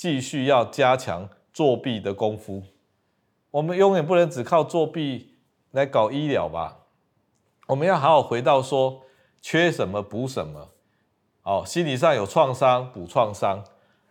[0.00, 2.62] 继续要加强作弊的功夫。
[3.50, 5.34] 我们永远不能只靠作弊
[5.72, 6.78] 来搞医疗吧？
[7.66, 9.02] 我们要好好回到说，
[9.42, 10.70] 缺什么补什么。
[11.42, 13.62] 哦，心理上有创伤补创伤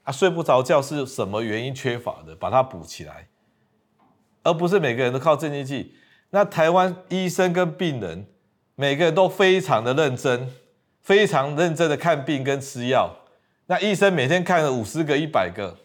[0.04, 3.28] 啊，睡不着觉是什么原因缺乏的，把它补起来，
[4.44, 5.96] 而不是每个人都靠镇静剂。
[6.30, 8.28] 那台湾医生跟病人
[8.76, 10.54] 每个人都非常的认真，
[11.02, 13.16] 非常认真的看病跟吃药。
[13.72, 15.78] 那医生每天看了五十个、一百个，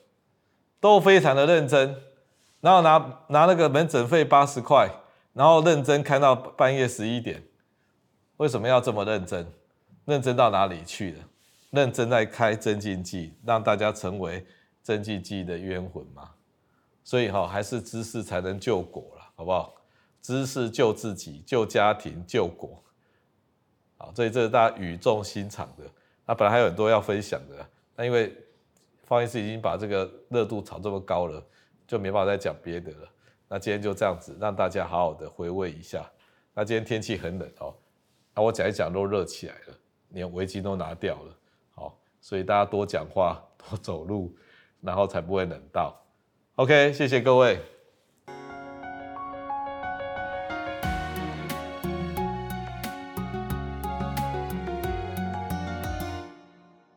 [0.81, 1.95] 都非常的认真，
[2.63, 4.89] 然后拿拿那个门诊费八十块，
[5.35, 7.43] 然后认真看到半夜十一点。
[8.39, 9.47] 为什么要这么认真？
[10.07, 11.19] 认真到哪里去了？
[11.73, 14.47] 认真在开镇静剂，让大家成为
[14.83, 16.31] 镇静剂的冤魂吗？
[17.05, 19.75] 所以哈，还是知识才能救国了，好不好？
[20.23, 22.83] 知识救自己，救家庭，救国，
[23.99, 25.85] 好，所以这是大家语重心长的。
[26.25, 27.67] 那本来还有很多要分享的，
[27.97, 28.37] 那因为
[29.05, 31.45] 方医师已经把这个热度炒这么高了，
[31.87, 33.09] 就没办法再讲别的了。
[33.49, 36.11] 那今天就这样子，让大家好好的回味一下。
[36.55, 37.75] 那今天天气很冷哦，
[38.35, 39.79] 那我讲一讲都热起来了，
[40.09, 41.37] 连围巾都拿掉了，
[41.75, 44.35] 好，所以大家多讲话，多走路，
[44.81, 46.01] 然后才不会冷到。
[46.57, 47.74] OK，谢谢各位。